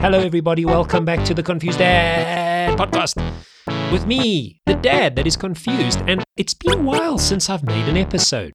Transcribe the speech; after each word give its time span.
Hello, 0.00 0.20
everybody. 0.20 0.66
Welcome 0.66 1.06
back 1.06 1.24
to 1.24 1.32
the 1.32 1.42
Confused 1.42 1.78
Dad 1.78 2.78
podcast 2.78 3.16
with 3.90 4.06
me, 4.06 4.60
the 4.66 4.74
dad 4.74 5.16
that 5.16 5.26
is 5.26 5.36
confused. 5.36 6.02
And 6.06 6.22
it's 6.36 6.52
been 6.52 6.74
a 6.74 6.82
while 6.82 7.18
since 7.18 7.48
I've 7.48 7.64
made 7.64 7.88
an 7.88 7.96
episode 7.96 8.52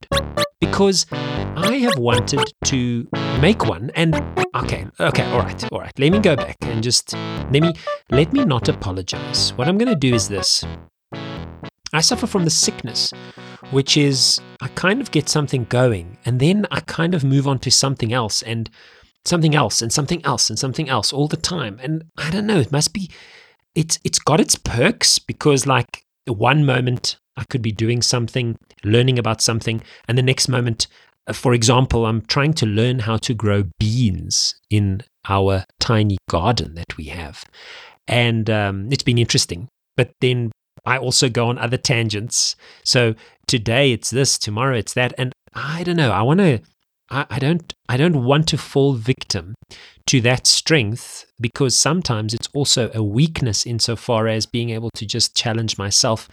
because 0.59 1.07
I 1.11 1.77
have 1.77 1.97
wanted 1.97 2.53
to 2.65 3.07
make 3.41 3.65
one. 3.65 3.91
And 3.95 4.15
okay, 4.55 4.85
okay, 4.99 5.25
all 5.31 5.39
right, 5.39 5.71
all 5.71 5.79
right. 5.79 5.91
Let 5.99 6.11
me 6.11 6.19
go 6.19 6.35
back 6.35 6.57
and 6.61 6.83
just 6.83 7.13
let 7.13 7.61
me 7.61 7.73
let 8.11 8.31
me 8.31 8.45
not 8.45 8.69
apologize. 8.69 9.51
What 9.53 9.67
I'm 9.67 9.79
going 9.79 9.89
to 9.89 9.95
do 9.95 10.13
is 10.13 10.29
this. 10.29 10.63
I 11.91 12.01
suffer 12.01 12.27
from 12.27 12.45
the 12.45 12.51
sickness, 12.51 13.11
which 13.71 13.97
is 13.97 14.39
I 14.61 14.67
kind 14.69 15.01
of 15.01 15.09
get 15.09 15.27
something 15.27 15.65
going 15.65 16.19
and 16.23 16.39
then 16.39 16.67
I 16.69 16.81
kind 16.81 17.15
of 17.15 17.23
move 17.23 17.47
on 17.47 17.59
to 17.59 17.71
something 17.71 18.13
else 18.13 18.43
and 18.43 18.69
something 19.25 19.55
else 19.55 19.81
and 19.81 19.91
something 19.91 20.23
else 20.25 20.49
and 20.49 20.57
something 20.57 20.89
else 20.89 21.13
all 21.13 21.27
the 21.27 21.37
time. 21.37 21.79
And 21.81 22.05
I 22.17 22.29
don't 22.31 22.47
know, 22.47 22.59
it 22.59 22.71
must 22.71 22.93
be 22.93 23.09
it's 23.75 23.99
it's 24.03 24.19
got 24.19 24.39
its 24.39 24.55
perks 24.55 25.19
because 25.19 25.65
like 25.65 26.03
one 26.27 26.65
moment 26.65 27.17
I 27.37 27.45
could 27.45 27.61
be 27.61 27.71
doing 27.71 28.01
something, 28.01 28.57
learning 28.83 29.17
about 29.17 29.41
something, 29.41 29.81
and 30.07 30.17
the 30.17 30.23
next 30.23 30.49
moment, 30.49 30.87
uh, 31.27 31.33
for 31.33 31.53
example, 31.53 32.05
I'm 32.05 32.21
trying 32.21 32.53
to 32.55 32.65
learn 32.65 32.99
how 32.99 33.17
to 33.17 33.33
grow 33.33 33.63
beans 33.79 34.55
in 34.69 35.03
our 35.27 35.63
tiny 35.79 36.17
garden 36.29 36.75
that 36.75 36.97
we 36.97 37.05
have. 37.05 37.43
And 38.07 38.49
um, 38.49 38.89
it's 38.91 39.03
been 39.03 39.17
interesting. 39.17 39.69
But 39.95 40.11
then 40.19 40.51
I 40.85 40.97
also 40.97 41.29
go 41.29 41.47
on 41.47 41.57
other 41.57 41.77
tangents. 41.77 42.55
So 42.83 43.15
today 43.47 43.91
it's 43.91 44.09
this, 44.09 44.37
tomorrow 44.37 44.75
it's 44.75 44.93
that. 44.93 45.13
And 45.17 45.33
I 45.53 45.83
don't 45.83 45.97
know. 45.97 46.11
I 46.11 46.21
want 46.21 46.39
to 46.39 46.59
I, 47.11 47.25
I 47.29 47.39
don't 47.39 47.73
I 47.87 47.97
don't 47.97 48.23
want 48.23 48.47
to 48.47 48.57
fall 48.57 48.93
victim 48.93 49.53
to 50.07 50.21
that 50.21 50.47
strength 50.47 51.25
because 51.39 51.77
sometimes 51.77 52.33
it's 52.33 52.49
also 52.53 52.89
a 52.93 53.03
weakness 53.03 53.65
insofar 53.65 54.27
as 54.27 54.45
being 54.45 54.71
able 54.71 54.89
to 54.95 55.05
just 55.05 55.35
challenge 55.35 55.77
myself 55.77 56.27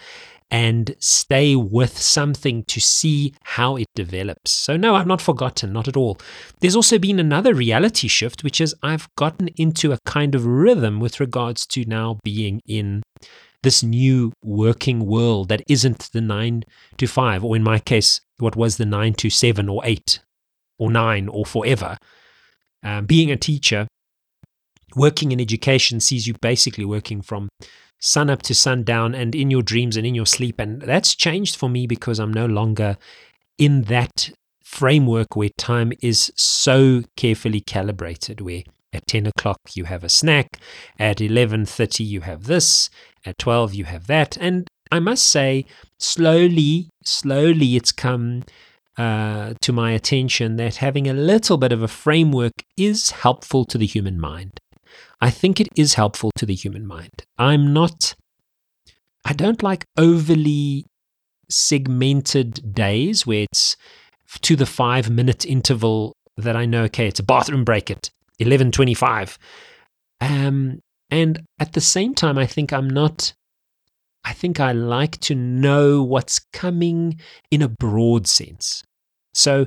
and 0.51 0.95
stay 0.99 1.55
with 1.55 1.99
something 1.99 2.65
to 2.65 2.81
see 2.81 3.35
how 3.43 3.77
it 3.77 3.87
develops. 3.95 4.51
So, 4.51 4.79
no, 4.79 4.95
I've 4.95 5.07
not 5.07 5.21
forgotten, 5.21 5.75
not 5.75 5.89
at 5.89 5.97
all. 5.97 6.19
There's 6.61 6.77
also 6.77 6.99
been 6.99 7.19
another 7.19 7.53
reality 7.53 8.09
shift, 8.09 8.43
which 8.43 8.59
is 8.61 8.75
I've 8.83 9.15
gotten 9.17 9.49
into 9.57 9.93
a 9.93 9.99
kind 10.07 10.35
of 10.35 10.47
rhythm 10.47 11.01
with 11.01 11.21
regards 11.21 11.67
to 11.67 11.85
now 11.85 12.19
being 12.25 12.63
in 12.67 13.03
this 13.63 13.83
new 13.83 14.33
working 14.43 15.05
world 15.05 15.49
that 15.51 15.63
isn't 15.69 16.09
the 16.13 16.21
nine 16.23 16.63
to 16.97 17.07
five, 17.07 17.45
or 17.45 17.55
in 17.55 17.63
my 17.63 17.79
case, 17.79 18.21
what 18.39 18.57
was 18.57 18.79
the 18.79 18.87
nine 18.87 19.13
to 19.15 19.29
seven 19.29 19.69
or 19.69 19.83
eight 19.85 20.21
or 20.79 20.91
nine 20.91 21.29
or 21.29 21.45
forever. 21.45 21.97
Um, 22.83 23.07
being 23.07 23.31
a 23.31 23.37
teacher, 23.37 23.89
working 24.95 25.33
in 25.33 25.41
education 25.41 26.01
sees 26.01 26.27
you 26.27 26.35
basically 26.41 26.85
working 26.85 27.23
from 27.23 27.49
sun 28.01 28.31
up 28.31 28.43
to 28.43 28.55
sundown 28.55 29.15
and 29.15 29.35
in 29.35 29.51
your 29.51 29.63
dreams 29.63 29.97
and 29.97 30.07
in 30.07 30.15
your 30.15 30.27
sleep. 30.27 30.59
And 30.59 30.81
that's 30.83 31.15
changed 31.15 31.57
for 31.57 31.69
me 31.69 31.87
because 31.87 32.19
I'm 32.19 32.33
no 32.33 32.47
longer 32.47 32.97
in 33.59 33.83
that 33.83 34.31
framework 34.63 35.35
where 35.35 35.51
time 35.57 35.93
is 36.03 36.33
so 36.37 37.03
carefully 37.17 37.61
calibrated, 37.61 38.41
where 38.41 38.63
at 38.93 39.07
10 39.07 39.27
o'clock 39.27 39.59
you 39.75 39.85
have 39.85 40.05
a 40.05 40.09
snack, 40.09 40.59
at 40.99 41.19
11.30 41.19 42.07
you 42.07 42.21
have 42.23 42.45
this, 42.45 42.89
at 43.25 43.39
12 43.39 43.75
you 43.75 43.85
have 43.85 44.07
that. 44.07 44.37
And 44.39 44.69
I 44.93 45.01
must 45.01 45.27
say, 45.27 45.65
slowly, 45.99 46.91
slowly 47.05 47.77
it's 47.77 47.93
come 47.93 48.45
uh, 48.99 49.55
to 49.63 49.73
my 49.73 49.93
attention 49.93 50.57
that 50.57 50.77
having 50.77 51.09
a 51.09 51.13
little 51.13 51.57
bit 51.57 51.73
of 51.73 51.83
a 51.83 51.89
framework 51.89 52.65
is 52.77 53.13
helpful 53.13 53.65
to 53.65 53.79
the 53.79 53.87
human 53.87 54.19
mind. 54.19 54.59
I 55.21 55.31
think 55.31 55.61
it 55.61 55.69
is 55.77 55.95
helpful 55.95 56.33
to 56.37 56.45
the 56.45 56.55
human 56.55 56.87
mind. 56.87 57.25
I'm 57.39 57.73
not, 57.73 58.15
I 59.25 59.33
don't 59.33 59.63
like 59.63 59.85
overly 59.97 60.85
segmented 61.49 62.75
days 62.75 63.27
where 63.27 63.47
it's 63.51 63.77
to 64.43 64.57
the 64.57 64.67
five 64.67 65.09
minute 65.09 65.47
interval 65.47 66.15
that 66.37 66.57
I 66.57 66.67
know, 66.67 66.83
okay, 66.85 67.07
it's 67.07 67.21
a 67.21 67.25
bathroom 67.25 67.65
break 67.65 67.91
at 67.91 68.11
11.25. 68.41 69.39
Um, 70.21 70.81
and 71.11 71.43
at 71.59 71.73
the 71.73 71.81
same 71.81 72.15
time, 72.15 72.37
I 72.37 72.47
think 72.47 72.73
I'm 72.73 72.91
not 72.91 73.33
I 74.25 74.33
think 74.35 74.61
I 74.61 74.73
like 74.73 75.19
to 75.21 75.35
know 75.35 76.03
what's 76.03 76.41
coming 76.53 77.19
in 77.51 77.63
a 77.63 77.69
broad 77.69 78.27
sense. 78.27 78.83
So, 79.39 79.67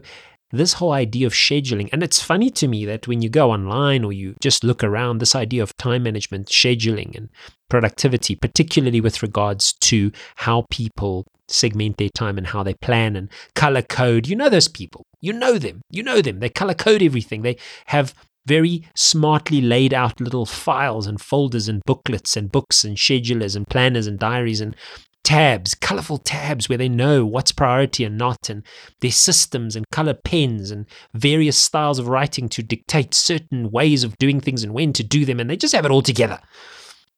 this 0.54 0.74
whole 0.74 0.92
idea 0.92 1.26
of 1.26 1.34
scheduling, 1.34 1.88
and 1.94 2.04
it's 2.04 2.22
funny 2.22 2.50
to 2.50 2.68
me 2.68 2.86
that 2.86 3.08
when 3.08 3.22
you 3.22 3.30
go 3.30 3.52
online 3.52 4.04
or 4.04 4.12
you 4.12 4.36
just 4.42 4.66
look 4.66 4.84
around, 4.84 5.20
this 5.20 5.34
idea 5.34 5.64
of 5.64 5.78
time 5.78 6.04
management, 6.04 6.48
scheduling, 6.48 7.16
and 7.16 7.30
productivity, 7.70 8.36
particularly 8.36 9.00
with 9.00 9.24
regards 9.24 9.72
to 9.80 10.12
how 10.36 10.66
people 10.70 11.26
segment 11.48 11.96
their 11.98 12.10
time 12.10 12.38
and 12.38 12.48
how 12.48 12.64
they 12.64 12.74
plan 12.74 13.16
and 13.16 13.30
color 13.56 13.82
code. 13.82 14.28
You 14.28 14.36
know 14.36 14.50
those 14.50 14.68
people. 14.68 15.06
You 15.22 15.32
know 15.32 15.58
them. 15.58 15.82
You 15.90 16.04
know 16.04 16.22
them. 16.22 16.42
They 16.42 16.50
color 16.50 16.74
code 16.74 17.02
everything. 17.02 17.42
They 17.42 17.56
have 17.86 18.14
very 18.46 18.84
smartly 18.94 19.62
laid 19.62 19.94
out 19.94 20.20
little 20.20 20.46
files 20.46 21.08
and 21.08 21.22
folders 21.22 21.70
and 21.70 21.82
booklets 21.86 22.36
and 22.36 22.52
books 22.52 22.84
and 22.84 22.98
schedulers 22.98 23.56
and 23.56 23.68
planners 23.68 24.08
and 24.08 24.20
diaries 24.20 24.60
and 24.60 24.76
tabs, 25.24 25.76
colorful 25.76 26.18
tabs 26.18 26.68
where 26.68 26.78
they 26.78 26.90
know 26.90 27.26
what's 27.26 27.52
priority 27.52 28.04
and 28.04 28.18
not, 28.18 28.50
and 28.50 28.64
their 29.00 29.12
systems 29.12 29.76
and 29.76 29.86
color 29.92 30.14
pens 30.14 30.72
and 30.72 30.86
various 31.14 31.58
styles 31.58 32.00
of 32.00 32.08
writing 32.08 32.50
to 32.50 32.64
dictate 32.64 33.14
certain 33.14 33.72
ways 33.72 34.04
of 34.04 34.18
doing 34.18 34.40
things 34.40 34.64
and 34.64 34.74
when 34.74 34.94
to 34.94 35.04
do 35.04 35.26
them. 35.26 35.40
And 35.40 35.50
they 35.50 35.58
just 35.58 35.76
have 35.76 35.86
it 35.86 35.92
all 35.92 36.02
together. 36.02 36.40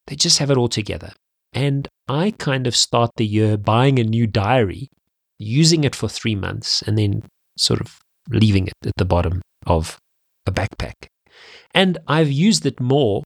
They 0.07 0.15
just 0.15 0.39
have 0.39 0.51
it 0.51 0.57
all 0.57 0.67
together. 0.67 1.13
And 1.53 1.87
I 2.07 2.31
kind 2.31 2.67
of 2.67 2.75
start 2.75 3.11
the 3.15 3.25
year 3.25 3.57
buying 3.57 3.99
a 3.99 4.03
new 4.03 4.27
diary, 4.27 4.89
using 5.37 5.83
it 5.83 5.95
for 5.95 6.09
three 6.09 6.35
months, 6.35 6.81
and 6.81 6.97
then 6.97 7.23
sort 7.57 7.79
of 7.79 7.99
leaving 8.29 8.67
it 8.67 8.73
at 8.85 8.93
the 8.97 9.05
bottom 9.05 9.41
of 9.65 9.97
a 10.45 10.51
backpack. 10.51 11.07
And 11.73 11.97
I've 12.07 12.31
used 12.31 12.65
it 12.65 12.79
more 12.79 13.22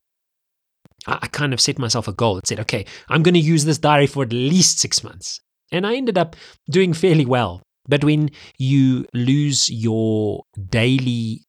I 1.08 1.26
kind 1.28 1.52
of 1.52 1.60
set 1.60 1.78
myself 1.78 2.06
a 2.06 2.12
goal 2.12 2.36
and 2.36 2.46
said, 2.46 2.60
okay, 2.60 2.84
I'm 3.08 3.22
going 3.22 3.34
to 3.34 3.40
use 3.40 3.64
this 3.64 3.78
diary 3.78 4.06
for 4.06 4.22
at 4.22 4.32
least 4.32 4.78
six 4.78 5.02
months. 5.02 5.40
And 5.72 5.86
I 5.86 5.96
ended 5.96 6.18
up 6.18 6.36
doing 6.70 6.92
fairly 6.92 7.24
well. 7.24 7.62
But 7.88 8.04
when 8.04 8.30
you 8.58 9.06
lose 9.14 9.70
your 9.70 10.44
daily 10.68 11.46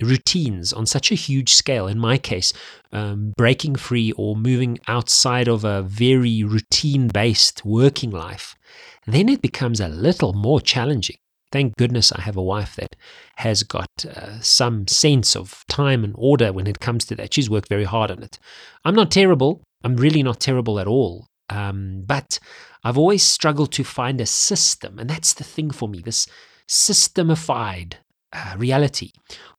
routines 0.00 0.72
on 0.72 0.86
such 0.86 1.12
a 1.12 1.16
huge 1.16 1.52
scale, 1.52 1.86
in 1.86 1.98
my 1.98 2.16
case, 2.18 2.52
um, 2.92 3.32
breaking 3.36 3.76
free 3.76 4.12
or 4.12 4.34
moving 4.34 4.78
outside 4.88 5.48
of 5.48 5.64
a 5.64 5.82
very 5.82 6.42
routine 6.42 7.08
based 7.08 7.64
working 7.64 8.10
life, 8.10 8.56
then 9.06 9.28
it 9.28 9.42
becomes 9.42 9.80
a 9.80 9.88
little 9.88 10.32
more 10.32 10.60
challenging. 10.60 11.16
Thank 11.52 11.76
goodness 11.76 12.10
I 12.12 12.22
have 12.22 12.36
a 12.36 12.42
wife 12.42 12.76
that 12.76 12.96
has 13.36 13.62
got 13.62 13.90
uh, 14.04 14.40
some 14.40 14.88
sense 14.88 15.36
of 15.36 15.64
time 15.68 16.02
and 16.02 16.14
order 16.16 16.52
when 16.52 16.66
it 16.66 16.80
comes 16.80 17.04
to 17.06 17.14
that. 17.16 17.34
She's 17.34 17.50
worked 17.50 17.68
very 17.68 17.84
hard 17.84 18.10
on 18.10 18.22
it. 18.22 18.38
I'm 18.84 18.94
not 18.94 19.10
terrible. 19.10 19.62
I'm 19.84 19.96
really 19.96 20.22
not 20.22 20.40
terrible 20.40 20.80
at 20.80 20.86
all. 20.86 21.26
Um, 21.50 22.04
but 22.06 22.38
I've 22.82 22.96
always 22.98 23.22
struggled 23.22 23.70
to 23.72 23.84
find 23.84 24.20
a 24.20 24.26
system. 24.26 24.98
And 24.98 25.10
that's 25.10 25.34
the 25.34 25.44
thing 25.44 25.70
for 25.70 25.88
me 25.88 26.00
this 26.00 26.26
systemified 26.68 27.94
uh, 28.32 28.54
reality. 28.56 29.10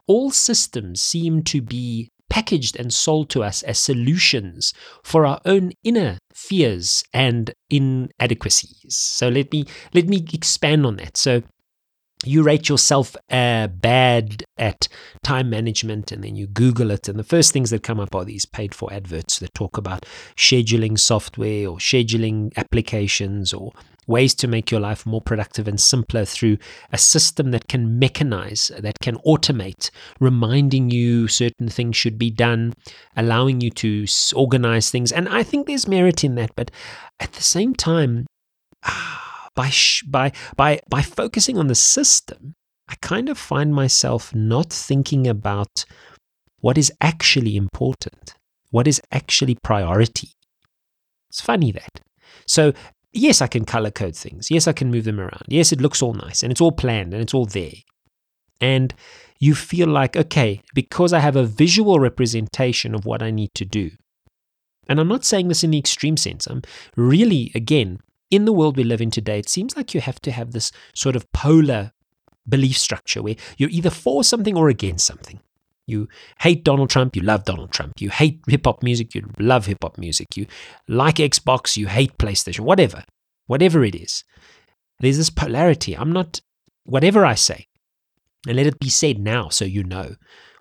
All 0.08 0.32
systems 0.32 1.02
seem 1.02 1.44
to 1.44 1.62
be 1.62 2.10
packaged 2.30 2.76
and 2.76 2.92
sold 2.92 3.30
to 3.30 3.44
us 3.44 3.62
as 3.62 3.78
solutions 3.78 4.74
for 5.04 5.24
our 5.24 5.40
own 5.46 5.72
inner 5.84 6.18
fears 6.34 7.04
and 7.14 7.54
inadequacies. 7.70 8.96
So 8.96 9.30
let 9.30 9.52
me 9.52 9.66
let 9.94 10.08
me 10.08 10.26
expand 10.34 10.86
on 10.88 10.98
that. 10.98 11.16
So 11.16 11.44
you 12.26 12.44
rate 12.44 12.70
yourself 12.70 13.16
uh, 13.30 13.68
bad 13.68 14.44
at 14.58 14.88
time 15.24 15.50
management 15.50 16.12
and 16.12 16.24
then 16.24 16.36
you 16.36 16.48
google 16.48 16.92
it 16.92 17.08
and 17.08 17.18
the 17.18 17.24
first 17.24 17.52
things 17.52 17.70
that 17.70 17.84
come 17.84 18.00
up 18.00 18.16
are 18.16 18.26
these 18.26 18.46
paid 18.46 18.74
for 18.74 18.92
adverts 18.94 19.40
that 19.40 19.54
talk 19.54 19.78
about 19.78 20.06
scheduling 20.36 20.98
software 20.98 21.68
or 21.68 21.78
scheduling 21.78 22.52
applications 22.58 23.54
or 23.54 23.72
ways 24.08 24.36
to 24.36 24.48
make 24.48 24.70
your 24.70 24.80
life 24.80 25.06
more 25.06 25.22
productive 25.22 25.68
and 25.68 25.80
simpler 25.80 26.26
through 26.26 26.58
a 26.92 26.98
system 26.98 27.52
that 27.52 27.68
can 27.68 28.00
mechanize 28.00 28.76
that 28.82 29.00
can 29.00 29.16
automate 29.20 29.90
reminding 30.20 30.90
you 30.90 31.28
certain 31.28 31.70
things 31.70 31.96
should 31.96 32.18
be 32.18 32.30
done 32.30 32.74
allowing 33.16 33.62
you 33.62 33.70
to 33.70 34.06
organize 34.36 34.90
things. 34.90 35.12
And 35.12 35.30
i 35.30 35.44
think 35.44 35.68
there's 35.68 35.88
merit 35.88 36.24
in 36.24 36.36
that 36.36 36.52
but 36.56 36.72
at 37.20 37.34
the 37.34 37.44
same 37.44 37.74
time 37.74 38.28
ah, 38.84 39.23
by 39.56 39.70
sh- 39.70 40.04
by 40.04 40.32
by 40.56 40.80
by 40.90 41.02
focusing 41.02 41.58
on 41.58 41.68
the 41.68 41.76
system, 41.76 42.56
I 42.88 42.96
kind 43.02 43.30
of 43.30 43.38
find 43.38 43.74
myself 43.74 44.34
not 44.34 44.72
thinking 44.72 45.28
about 45.28 45.86
what 46.60 46.78
is 46.78 46.92
actually 47.02 47.56
important, 47.56 48.36
what 48.72 48.88
is 48.88 49.02
actually 49.12 49.58
priority. 49.64 50.30
It's 51.30 51.42
funny 51.42 51.72
that. 51.72 52.02
So 52.46 52.74
yes, 53.12 53.42
I 53.42 53.48
can 53.48 53.66
color 53.66 53.92
code 53.92 54.16
things. 54.16 54.52
Yes, 54.52 54.68
I 54.68 54.74
can 54.74 54.92
move 54.92 55.06
them 55.06 55.20
around. 55.20 55.46
Yes, 55.48 55.72
it 55.72 55.82
looks 55.82 56.02
all 56.02 56.14
nice 56.14 56.44
and 56.44 56.52
it's 56.52 56.62
all 56.62 56.72
planned 56.72 57.14
and 57.14 57.22
it's 57.22 57.34
all 57.34 57.46
there. 57.46 57.74
And 58.60 58.94
you 59.40 59.56
feel 59.56 59.88
like, 59.88 60.16
okay, 60.16 60.62
because 60.74 61.12
I 61.12 61.20
have 61.20 61.36
a 61.36 61.44
visual 61.44 62.00
representation 62.00 62.96
of 62.96 63.06
what 63.06 63.22
I 63.22 63.30
need 63.30 63.52
to 63.56 63.66
do. 63.66 63.92
And 64.88 65.00
I'm 65.00 65.08
not 65.08 65.26
saying 65.26 65.48
this 65.48 65.64
in 65.64 65.72
the 65.72 65.78
extreme 65.78 66.18
sense. 66.18 66.48
I'm 66.48 66.62
really, 66.96 67.52
again, 67.56 68.00
in 68.34 68.46
the 68.46 68.54
world 68.54 68.78
we 68.78 68.84
live 68.84 69.02
in 69.02 69.12
today, 69.12 69.38
it 69.38 69.48
seems 69.48 69.78
like 69.78 69.94
you 69.94 70.02
have 70.02 70.20
to 70.22 70.32
have 70.32 70.52
this 70.52 70.72
sort 70.96 71.16
of 71.16 71.32
polar 71.34 71.92
belief 72.50 72.78
structure 72.78 73.22
where 73.22 73.36
you're 73.58 73.70
either 73.70 73.90
for 73.90 74.24
something 74.24 74.58
or 74.58 74.70
against 74.70 75.06
something. 75.06 75.40
You 75.86 76.08
hate 76.40 76.64
Donald 76.64 76.90
Trump, 76.90 77.16
you 77.16 77.22
love 77.22 77.44
Donald 77.46 77.72
Trump. 77.72 78.00
You 78.00 78.10
hate 78.10 78.40
hip 78.48 78.66
hop 78.66 78.82
music, 78.82 79.14
you 79.14 79.30
love 79.38 79.66
hip 79.68 79.80
hop 79.84 79.98
music. 79.98 80.36
You 80.36 80.48
like 80.88 81.16
Xbox, 81.16 81.78
you 81.78 81.88
hate 81.88 82.18
PlayStation, 82.18 82.62
whatever, 82.62 83.04
whatever 83.48 83.84
it 83.84 83.94
is. 83.94 84.24
There's 85.00 85.18
this 85.18 85.30
polarity. 85.30 85.96
I'm 85.96 86.12
not, 86.12 86.42
whatever 86.86 87.26
I 87.26 87.36
say, 87.36 87.68
and 88.48 88.56
let 88.56 88.66
it 88.66 88.80
be 88.80 88.90
said 88.90 89.20
now 89.20 89.50
so 89.50 89.66
you 89.66 89.84
know. 89.84 90.16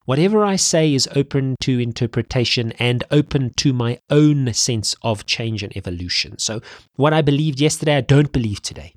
Whatever 0.05 0.45
I 0.45 0.57
say 0.57 0.95
is 0.95 1.09
open 1.15 1.57
to 1.61 1.79
interpretation 1.79 2.73
and 2.73 3.05
open 3.11 3.53
to 3.59 3.73
my 3.73 4.01
own 4.11 4.53
sense 4.53 4.97
of 5.03 5.27
change 5.27 5.63
and 5.63 5.77
evolution. 5.77 6.39
So, 6.39 6.61
what 6.97 7.13
I 7.13 7.23
believed 7.23 7.61
yesterday, 7.61 7.97
I 7.97 8.01
don't 8.01 8.33
believe 8.33 8.63
today. 8.63 8.95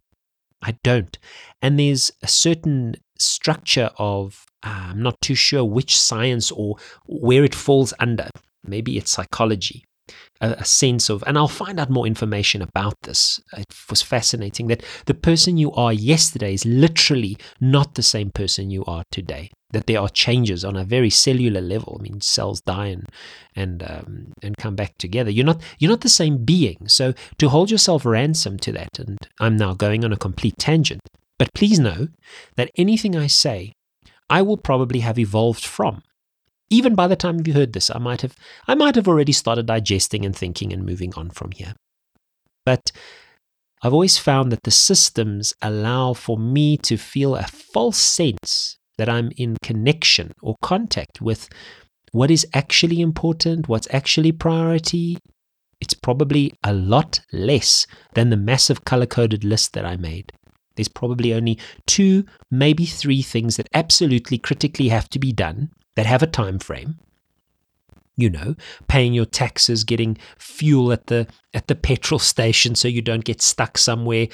I 0.62 0.78
don't. 0.84 1.18
And 1.62 1.80
there's 1.80 2.12
a 2.24 2.28
certain 2.28 2.96
structure 3.20 3.92
of, 3.98 4.46
uh, 4.64 4.88
I'm 4.90 5.04
not 5.04 5.22
too 5.22 5.36
sure 5.36 5.64
which 5.64 5.98
science 5.98 6.52
or 6.52 6.78
where 7.06 7.44
it 7.44 7.54
falls 7.54 7.94
under. 8.00 8.30
Maybe 8.64 8.98
it's 8.98 9.12
psychology 9.12 9.86
a, 10.42 10.52
a, 10.60 10.66
sense 10.66 11.10
of, 11.10 11.24
and 11.26 11.38
I'll 11.38 11.48
find 11.48 11.80
out 11.80 11.90
more 11.90 12.08
information 12.08 12.62
about 12.62 12.96
this. 13.04 13.40
It 13.58 13.74
was 13.90 14.02
fascinating 14.02 14.68
that 14.68 14.84
the 15.06 15.14
person 15.14 15.58
you 15.58 15.72
are 15.72 15.94
yesterday 15.94 16.54
is 16.54 16.66
literally 16.66 17.38
not 17.60 17.96
the 17.96 18.04
same 18.04 18.32
person 18.32 18.70
you 18.70 18.84
are 18.86 19.04
today. 19.12 19.52
That 19.72 19.88
there 19.88 20.00
are 20.00 20.10
changes 20.10 20.64
on 20.64 20.78
a 20.78 20.86
very 20.86 21.10
cellular 21.10 21.60
level. 21.60 21.98
I 22.00 22.04
mean, 22.04 22.22
cells 22.22 22.62
die 22.62 22.88
and 22.88 23.10
and 23.56 23.84
um, 23.84 24.32
and 24.42 24.56
come 24.58 24.76
back 24.76 24.98
together. 24.98 25.30
You're 25.30 25.46
not 25.46 25.62
you're 25.80 25.92
not 25.92 26.02
the 26.02 26.08
same 26.08 26.46
being. 26.46 26.88
So 26.88 27.14
to 27.40 27.50
hold 27.50 27.72
yourself 27.72 28.06
ransom 28.06 28.58
to 28.60 28.72
that, 28.74 29.00
and 29.00 29.18
I'm 29.40 29.58
now 29.58 29.74
going 29.74 30.06
on 30.06 30.14
a 30.14 30.18
complete 30.18 30.58
tangent. 30.58 31.02
But 31.38 31.54
please 31.54 31.80
know 31.80 32.08
that 32.56 32.72
anything 32.78 33.18
I 33.18 33.28
say, 33.28 33.74
I 34.30 34.42
will 34.42 34.58
probably 34.58 35.00
have 35.00 35.20
evolved 35.20 35.66
from. 35.66 36.04
Even 36.70 36.96
by 36.96 37.08
the 37.08 37.16
time 37.16 37.42
you 37.46 37.54
heard 37.54 37.74
this, 37.74 37.92
I 37.92 38.00
might 38.00 38.22
have 38.22 38.36
I 38.68 38.76
might 38.76 38.96
have 38.96 39.08
already 39.08 39.32
started 39.32 39.68
digesting 39.68 40.26
and 40.26 40.36
thinking 40.36 40.74
and 40.74 40.86
moving 40.86 41.14
on 41.16 41.30
from 41.30 41.52
here. 41.52 41.74
But 42.66 42.92
I've 43.84 43.94
always 43.94 44.18
found 44.18 44.52
that 44.52 44.64
the 44.64 44.72
systems 44.72 45.54
allow 45.62 46.14
for 46.14 46.38
me 46.38 46.78
to 46.78 46.98
feel 46.98 47.36
a 47.36 47.44
false 47.44 47.98
sense 47.98 48.78
that 48.98 49.10
I'm 49.10 49.32
in 49.38 49.58
connection 49.62 50.32
or 50.42 50.56
contact 50.62 51.22
with 51.22 51.50
what 52.12 52.32
is 52.32 52.48
actually 52.54 53.02
important, 53.02 53.68
what's 53.68 53.88
actually 53.92 54.32
priority. 54.32 55.18
It's 55.82 55.94
probably 55.94 56.54
a 56.64 56.74
lot 56.74 57.20
less 57.32 57.86
than 58.14 58.30
the 58.30 58.38
massive 58.38 58.86
color 58.86 59.06
coded 59.06 59.44
list 59.44 59.74
that 59.74 59.86
I 59.86 59.98
made. 59.98 60.32
There's 60.76 60.88
probably 60.88 61.34
only 61.34 61.60
two, 61.86 62.26
maybe 62.50 62.86
three 62.86 63.22
things 63.22 63.58
that 63.58 63.70
absolutely 63.74 64.38
critically 64.38 64.88
have 64.90 65.10
to 65.10 65.20
be 65.20 65.32
done 65.32 65.70
that 65.96 66.06
have 66.06 66.24
a 66.24 66.28
time 66.28 66.60
frame 66.60 66.98
you 68.18 68.30
know 68.30 68.56
paying 68.88 69.14
your 69.14 69.26
taxes 69.26 69.84
getting 69.84 70.18
fuel 70.38 70.92
at 70.92 71.08
the 71.08 71.28
at 71.54 71.68
the 71.68 71.76
petrol 71.76 72.20
station 72.20 72.76
so 72.76 72.88
you 72.88 73.02
don't 73.02 73.26
get 73.26 73.42
stuck 73.42 73.78
somewhere 73.78 74.28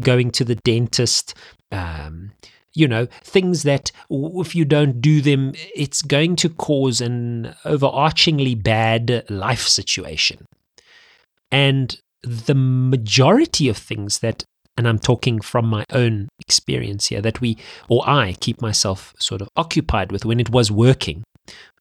going 0.00 0.30
to 0.30 0.44
the 0.44 0.56
dentist 0.56 1.34
um, 1.72 2.32
you 2.74 2.86
know 2.86 3.06
things 3.22 3.62
that 3.62 3.90
if 4.10 4.54
you 4.54 4.64
don't 4.64 5.00
do 5.00 5.20
them 5.20 5.52
it's 5.74 6.02
going 6.02 6.36
to 6.36 6.48
cause 6.48 7.00
an 7.00 7.54
overarchingly 7.64 8.60
bad 8.60 9.24
life 9.28 9.66
situation. 9.66 10.46
And 11.50 12.00
the 12.22 12.54
majority 12.54 13.68
of 13.68 13.76
things 13.76 14.20
that 14.20 14.44
and 14.80 14.88
I'm 14.88 14.98
talking 14.98 15.42
from 15.42 15.66
my 15.66 15.84
own 15.92 16.30
experience 16.38 17.08
here, 17.08 17.20
that 17.20 17.42
we, 17.42 17.58
or 17.90 18.02
I, 18.08 18.34
keep 18.40 18.62
myself 18.62 19.12
sort 19.18 19.42
of 19.42 19.48
occupied 19.54 20.10
with 20.10 20.24
when 20.24 20.40
it 20.40 20.48
was 20.48 20.72
working 20.72 21.22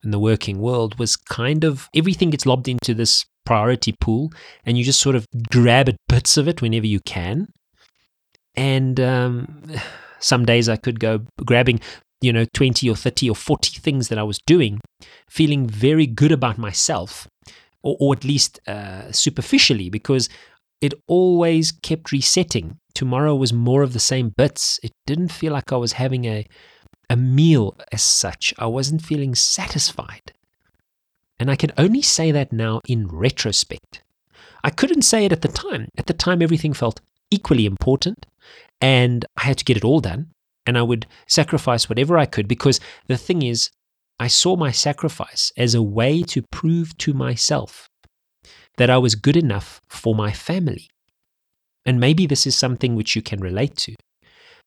in 0.03 0.11
the 0.11 0.19
working 0.19 0.59
world 0.59 0.99
was 0.99 1.15
kind 1.15 1.63
of 1.63 1.87
everything 1.95 2.29
gets 2.29 2.45
lobbed 2.45 2.67
into 2.67 2.93
this 2.93 3.25
priority 3.45 3.93
pool 4.01 4.33
and 4.65 4.77
you 4.77 4.83
just 4.83 4.99
sort 4.99 5.15
of 5.15 5.25
grab 5.49 5.87
at 5.87 5.95
bits 6.09 6.35
of 6.35 6.49
it 6.49 6.61
whenever 6.61 6.85
you 6.85 6.99
can. 6.99 7.47
And 8.57 8.99
um, 8.99 9.63
some 10.19 10.43
days 10.43 10.67
I 10.67 10.75
could 10.75 10.99
go 10.99 11.21
grabbing, 11.45 11.79
you 12.19 12.33
know, 12.33 12.45
20 12.53 12.89
or 12.89 12.97
30 12.97 13.29
or 13.29 13.35
40 13.35 13.79
things 13.79 14.09
that 14.09 14.19
I 14.19 14.23
was 14.23 14.39
doing, 14.45 14.81
feeling 15.29 15.67
very 15.67 16.05
good 16.05 16.33
about 16.33 16.57
myself, 16.57 17.29
or, 17.81 17.95
or 18.01 18.13
at 18.13 18.25
least 18.25 18.59
uh, 18.67 19.09
superficially, 19.13 19.89
because 19.89 20.27
it 20.81 20.93
always 21.07 21.71
kept 21.71 22.11
resetting. 22.11 22.77
Tomorrow 22.99 23.33
was 23.33 23.53
more 23.53 23.81
of 23.81 23.93
the 23.93 23.99
same 24.13 24.27
bits. 24.27 24.77
It 24.83 24.91
didn't 25.07 25.31
feel 25.31 25.53
like 25.53 25.71
I 25.71 25.77
was 25.77 25.93
having 25.93 26.25
a, 26.25 26.45
a 27.09 27.15
meal 27.15 27.77
as 27.93 28.03
such. 28.03 28.53
I 28.59 28.65
wasn't 28.65 29.01
feeling 29.01 29.35
satisfied. 29.35 30.33
And 31.39 31.49
I 31.49 31.55
can 31.55 31.71
only 31.77 32.01
say 32.01 32.33
that 32.33 32.51
now 32.51 32.81
in 32.89 33.07
retrospect. 33.07 34.03
I 34.65 34.69
couldn't 34.69 35.03
say 35.03 35.23
it 35.23 35.31
at 35.31 35.43
the 35.43 35.47
time. 35.47 35.87
At 35.97 36.07
the 36.07 36.13
time, 36.13 36.41
everything 36.41 36.73
felt 36.73 36.99
equally 37.31 37.65
important, 37.65 38.25
and 38.81 39.23
I 39.37 39.43
had 39.43 39.57
to 39.59 39.63
get 39.63 39.77
it 39.77 39.85
all 39.85 40.01
done. 40.01 40.31
And 40.65 40.77
I 40.77 40.81
would 40.81 41.07
sacrifice 41.25 41.87
whatever 41.87 42.17
I 42.17 42.25
could 42.25 42.49
because 42.49 42.81
the 43.07 43.15
thing 43.15 43.43
is, 43.43 43.69
I 44.19 44.27
saw 44.27 44.57
my 44.57 44.71
sacrifice 44.71 45.53
as 45.55 45.73
a 45.73 45.81
way 45.81 46.21
to 46.23 46.43
prove 46.51 46.97
to 46.97 47.13
myself 47.13 47.87
that 48.75 48.89
I 48.89 48.97
was 48.97 49.15
good 49.15 49.37
enough 49.37 49.79
for 49.87 50.13
my 50.13 50.33
family. 50.33 50.89
And 51.89 51.99
maybe 51.99 52.27
this 52.27 52.45
is 52.45 52.55
something 52.55 52.93
which 52.93 53.15
you 53.15 53.23
can 53.23 53.39
relate 53.39 53.75
to. 53.77 53.95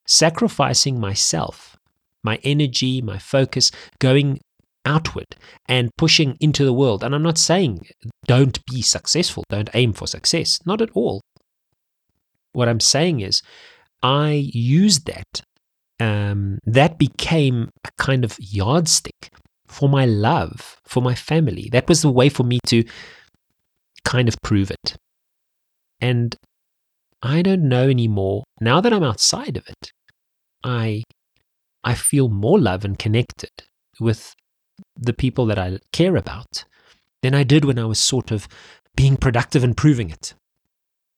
Sacrificing 0.05 0.99
myself, 0.99 1.77
my 2.21 2.37
energy, 2.43 3.01
my 3.01 3.17
focus, 3.17 3.71
going 3.99 4.41
outward 4.83 5.37
and 5.69 5.89
pushing 5.97 6.35
into 6.41 6.65
the 6.65 6.73
world. 6.73 7.01
And 7.01 7.15
I'm 7.15 7.23
not 7.23 7.37
saying 7.37 7.87
don't 8.25 8.59
be 8.65 8.81
successful, 8.81 9.45
don't 9.47 9.69
aim 9.73 9.93
for 9.93 10.05
success, 10.05 10.59
not 10.65 10.81
at 10.81 10.89
all. 10.93 11.21
What 12.51 12.67
I'm 12.67 12.81
saying 12.81 13.21
is, 13.21 13.41
I 14.01 14.49
used 14.53 15.05
that. 15.05 15.43
Um, 16.01 16.59
that 16.65 16.97
became 16.97 17.69
a 17.85 17.89
kind 17.97 18.25
of 18.25 18.37
yardstick 18.37 19.31
for 19.65 19.87
my 19.87 20.05
love, 20.05 20.75
for 20.83 21.01
my 21.01 21.15
family. 21.15 21.69
That 21.71 21.87
was 21.87 22.01
the 22.01 22.11
way 22.11 22.27
for 22.27 22.43
me 22.43 22.59
to 22.67 22.83
kind 24.03 24.27
of 24.27 24.35
prove 24.43 24.71
it. 24.71 24.97
And 26.01 26.35
I 27.23 27.41
don't 27.41 27.69
know 27.69 27.87
anymore. 27.87 28.43
Now 28.59 28.81
that 28.81 28.91
I'm 28.91 29.03
outside 29.03 29.55
of 29.55 29.65
it, 29.67 29.91
I 30.63 31.03
I 31.83 31.95
feel 31.95 32.27
more 32.29 32.59
love 32.59 32.85
and 32.85 32.99
connected 32.99 33.49
with 33.99 34.33
the 34.95 35.13
people 35.13 35.45
that 35.47 35.57
I 35.57 35.79
care 35.91 36.15
about 36.15 36.65
than 37.21 37.33
I 37.33 37.43
did 37.43 37.65
when 37.65 37.79
I 37.79 37.85
was 37.85 37.99
sort 37.99 38.31
of 38.31 38.47
being 38.95 39.17
productive 39.17 39.63
and 39.63 39.75
proving 39.75 40.09
it. 40.09 40.33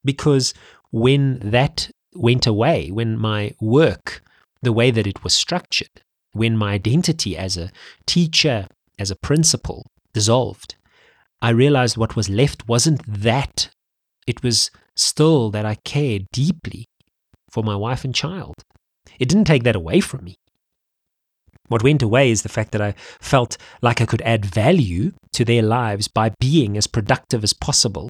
Because 0.04 0.54
when 0.92 1.40
that 1.40 1.90
went 2.14 2.46
away, 2.48 2.90
when 2.92 3.18
my 3.18 3.54
work, 3.60 4.22
the 4.62 4.74
way 4.74 4.92
that 4.92 5.08
it 5.08 5.24
was 5.24 5.34
structured, 5.34 6.02
when 6.32 6.56
my 6.56 6.74
identity 6.74 7.36
as 7.36 7.58
a 7.58 7.72
teacher, 8.06 8.68
as 9.00 9.10
a 9.10 9.16
principal 9.16 9.88
dissolved, 10.14 10.76
I 11.42 11.50
realized 11.50 11.98
what 11.98 12.16
was 12.16 12.30
left 12.30 12.68
wasn't 12.68 13.02
that. 13.08 13.70
It 14.27 14.44
was 14.44 14.72
still 14.96 15.51
that 15.51 15.65
I 15.65 15.75
cared 15.75 16.27
deeply 16.32 16.86
for 17.50 17.63
my 17.63 17.75
wife 17.75 18.03
and 18.03 18.13
child. 18.13 18.55
It 19.20 19.29
didn't 19.29 19.46
take 19.46 19.63
that 19.63 19.75
away 19.75 20.00
from 20.00 20.24
me. 20.24 20.36
What 21.67 21.84
went 21.84 22.03
away 22.03 22.29
is 22.29 22.44
the 22.44 22.50
fact 22.50 22.72
that 22.72 22.82
I 22.82 22.94
felt 23.20 23.58
like 23.82 24.00
I 24.00 24.05
could 24.05 24.22
add 24.22 24.46
value 24.46 25.13
to 25.34 25.44
their 25.44 25.63
lives 25.63 26.08
by 26.08 26.32
being 26.39 26.77
as 26.77 26.86
productive 26.86 27.44
as 27.44 27.53
possible 27.53 28.10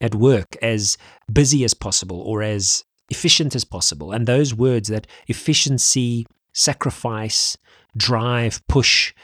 at 0.00 0.14
work, 0.14 0.56
as 0.60 0.98
busy 1.32 1.64
as 1.64 1.74
possible, 1.74 2.20
or 2.20 2.42
as 2.42 2.84
efficient 3.08 3.54
as 3.54 3.64
possible. 3.64 4.12
And 4.12 4.26
those 4.26 4.54
words 4.54 4.88
that 4.88 5.06
efficiency, 5.28 6.26
sacrifice, 6.52 7.56
drive, 7.96 8.60
push, 8.68 9.14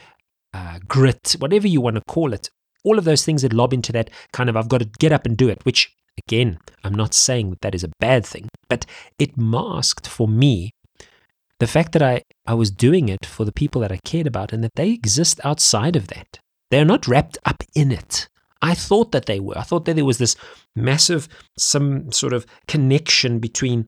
uh, 0.55 0.79
grit, 0.89 1.37
whatever 1.39 1.69
you 1.69 1.81
want 1.81 1.97
to 1.97 2.03
call 2.03 2.33
it, 2.33 2.51
all 2.85 2.99
of 2.99 3.05
those 3.05 3.25
things 3.25 3.43
that 3.43 3.53
lob 3.53 3.73
into 3.73 3.93
that 3.93 4.11
kind 4.33 4.49
of 4.49 4.57
I've 4.57 4.69
got 4.69 4.79
to 4.79 4.91
get 4.99 5.13
up 5.13 5.27
and 5.27 5.37
do 5.37 5.49
it, 5.49 5.65
which 5.65 5.93
again, 6.19 6.59
I'm 6.85 6.95
not 6.95 7.15
saying 7.15 7.51
that 7.51 7.61
that 7.63 7.75
is 7.75 7.85
a 7.85 7.91
bad 8.01 8.25
thing, 8.25 8.49
but 8.69 8.87
it 9.19 9.37
masked 9.37 10.07
for 10.07 10.29
me 10.29 10.73
the 11.59 11.67
fact 11.67 11.93
that 11.93 12.03
I, 12.03 12.23
I 12.47 12.55
was 12.55 12.71
doing 12.71 13.09
it 13.09 13.25
for 13.25 13.45
the 13.45 13.53
people 13.53 13.81
that 13.81 13.93
I 13.93 13.99
cared 14.05 14.27
about 14.27 14.53
and 14.53 14.63
that 14.63 14.75
they 14.75 14.91
exist 14.91 15.41
outside 15.45 15.97
of 15.97 16.09
that. 16.09 16.39
They're 16.71 16.85
not 16.85 17.07
wrapped 17.07 17.39
up 17.45 17.63
in 17.75 17.93
it. 17.93 18.29
I 18.61 18.75
thought 18.75 19.13
that 19.13 19.27
they 19.27 19.41
were. 19.41 19.57
I 19.57 19.63
thought 19.63 19.85
that 19.85 19.97
there 19.97 20.05
was 20.05 20.19
this 20.19 20.37
massive, 20.75 21.29
some 21.59 22.11
sort 22.11 22.33
of 22.33 22.47
connection 22.67 23.39
between 23.39 23.87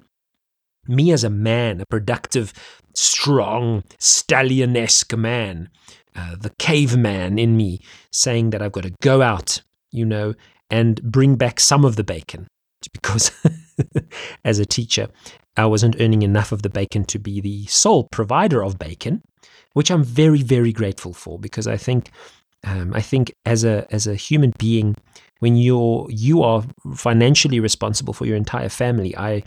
me 0.87 1.13
as 1.13 1.25
a 1.25 1.31
man, 1.31 1.81
a 1.81 1.87
productive, 1.87 2.53
strong, 2.95 3.83
stallionesque 3.99 5.19
man, 5.19 5.69
uh, 6.15 6.37
the 6.37 6.51
caveman 6.59 7.39
in 7.39 7.57
me, 7.57 7.81
saying 8.13 8.51
that 8.51 8.63
I've 8.63 8.73
got 8.73 8.85
to 8.85 8.95
go 9.03 9.21
out, 9.21 9.63
you 9.91 10.07
know, 10.07 10.35
and 10.71 11.03
bring 11.03 11.37
back 11.37 11.61
some 11.61 11.85
of 11.85 11.97
the 11.97 12.05
bacon. 12.05 12.47
Because 12.93 13.33
as 14.45 14.61
a 14.61 14.65
teacher, 14.65 15.09
I 15.57 15.67
wasn't 15.67 16.01
earning 16.01 16.23
enough 16.23 16.53
of 16.53 16.63
the 16.63 16.71
bacon 16.71 17.05
to 17.07 17.19
be 17.19 17.41
the 17.41 17.67
sole 17.67 18.07
provider 18.13 18.63
of 18.63 18.79
bacon, 18.79 19.21
which 19.73 19.91
I'm 19.91 20.05
very, 20.05 20.43
very 20.43 20.73
grateful 20.73 21.13
for 21.13 21.39
because 21.39 21.67
I 21.67 21.77
think 21.77 22.11
um, 22.65 22.93
I 22.95 23.01
think 23.01 23.33
as 23.45 23.65
a 23.65 23.87
as 23.91 24.07
a 24.07 24.15
human 24.15 24.53
being, 24.59 24.97
when 25.41 25.57
you're 25.57 26.07
you 26.11 26.43
are 26.43 26.65
financially 26.95 27.61
responsible 27.61 28.15
for 28.15 28.27
your 28.27 28.37
entire 28.37 28.69
family, 28.69 29.17
I 29.17 29.43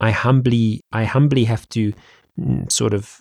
I 0.00 0.10
humbly 0.10 0.80
I 0.92 1.04
humbly 1.04 1.44
have 1.44 1.68
to 1.70 1.92
mm, 2.38 2.70
sort 2.70 2.94
of 2.94 3.20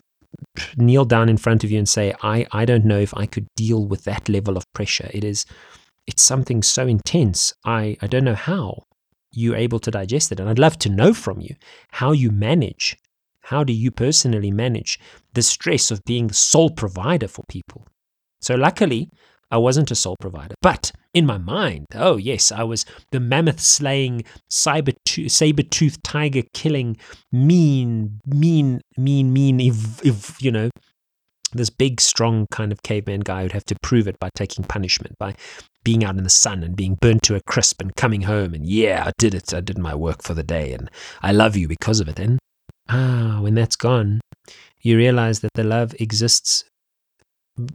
kneel 0.78 1.06
down 1.06 1.30
in 1.30 1.38
front 1.38 1.64
of 1.64 1.72
you 1.72 1.78
and 1.78 1.88
say 1.88 2.14
I 2.22 2.46
I 2.52 2.66
don't 2.66 2.86
know 2.86 3.00
if 3.00 3.14
I 3.16 3.26
could 3.26 3.48
deal 3.56 3.86
with 3.86 4.04
that 4.06 4.30
level 4.30 4.58
of 4.58 4.64
pressure. 4.74 5.10
It 5.14 5.24
is 5.24 5.46
it's 6.10 6.24
something 6.24 6.64
so 6.64 6.88
intense. 6.88 7.54
I 7.64 7.96
I 8.02 8.08
don't 8.08 8.26
know 8.26 8.42
how 8.52 8.84
you're 9.32 9.64
able 9.68 9.80
to 9.80 9.92
digest 9.92 10.32
it, 10.32 10.40
and 10.40 10.50
I'd 10.50 10.66
love 10.66 10.78
to 10.80 10.90
know 10.90 11.14
from 11.14 11.40
you 11.40 11.56
how 11.92 12.12
you 12.12 12.32
manage. 12.32 12.98
How 13.44 13.64
do 13.64 13.74
you 13.74 13.92
personally 13.92 14.52
manage 14.52 15.00
the 15.34 15.42
stress 15.42 15.92
of 15.92 16.04
being 16.06 16.28
the 16.28 16.34
sole 16.34 16.72
provider 16.72 17.28
for 17.28 17.44
people? 17.48 17.88
So, 18.42 18.56
luckily, 18.56 19.10
I 19.52 19.58
wasn't 19.58 19.92
a 19.92 19.96
sole 19.96 20.18
provider. 20.20 20.56
But 20.62 20.92
in 21.14 21.26
my 21.26 21.38
mind, 21.38 21.86
oh 21.96 22.18
yes, 22.18 22.52
I 22.52 22.64
was 22.64 22.86
the 23.12 23.20
mammoth 23.20 23.60
slaying, 23.60 24.24
saber 24.50 24.94
toothed 25.06 26.04
tiger 26.04 26.44
killing, 26.54 26.98
mean, 27.32 28.20
mean, 28.26 28.82
mean, 28.98 29.34
mean, 29.34 29.60
if, 29.60 30.06
if, 30.06 30.42
you 30.42 30.52
know, 30.52 30.70
this 31.54 31.70
big, 31.70 32.02
strong 32.02 32.46
kind 32.52 32.72
of 32.72 32.84
caveman 32.84 33.22
guy 33.22 33.44
who'd 33.44 33.52
have 33.52 33.66
to 33.66 33.76
prove 33.82 34.08
it 34.08 34.20
by 34.20 34.30
taking 34.36 34.64
punishment, 34.64 35.16
by 35.20 35.36
being 35.84 36.04
out 36.04 36.18
in 36.18 36.24
the 36.24 36.30
sun 36.30 36.64
and 36.64 36.76
being 36.76 36.96
burnt 36.96 37.24
to 37.24 37.36
a 37.36 37.42
crisp 37.42 37.82
and 37.82 37.96
coming 37.96 38.22
home 38.22 38.54
and 38.54 38.66
yeah, 38.66 39.04
I 39.08 39.12
did 39.18 39.34
it. 39.34 39.54
I 39.54 39.62
did 39.62 39.78
my 39.78 39.96
work 39.96 40.22
for 40.22 40.34
the 40.34 40.44
day 40.44 40.74
and 40.74 40.90
I 41.22 41.32
love 41.32 41.56
you 41.56 41.68
because 41.68 42.00
of 42.00 42.10
it. 42.10 42.20
And 42.20 42.40
ah, 42.90 43.40
when 43.42 43.56
that's 43.56 43.76
gone, 43.76 44.22
you 44.82 44.98
realize 44.98 45.40
that 45.40 45.54
the 45.54 45.64
love 45.64 45.96
exists 46.00 46.64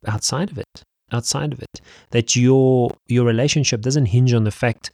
outside 0.07 0.51
of 0.51 0.59
it 0.59 0.85
outside 1.13 1.53
of 1.53 1.61
it 1.61 1.81
that 2.11 2.35
your 2.35 2.91
your 3.07 3.25
relationship 3.25 3.81
doesn't 3.81 4.07
hinge 4.07 4.33
on 4.33 4.45
the 4.45 4.51
fact 4.51 4.91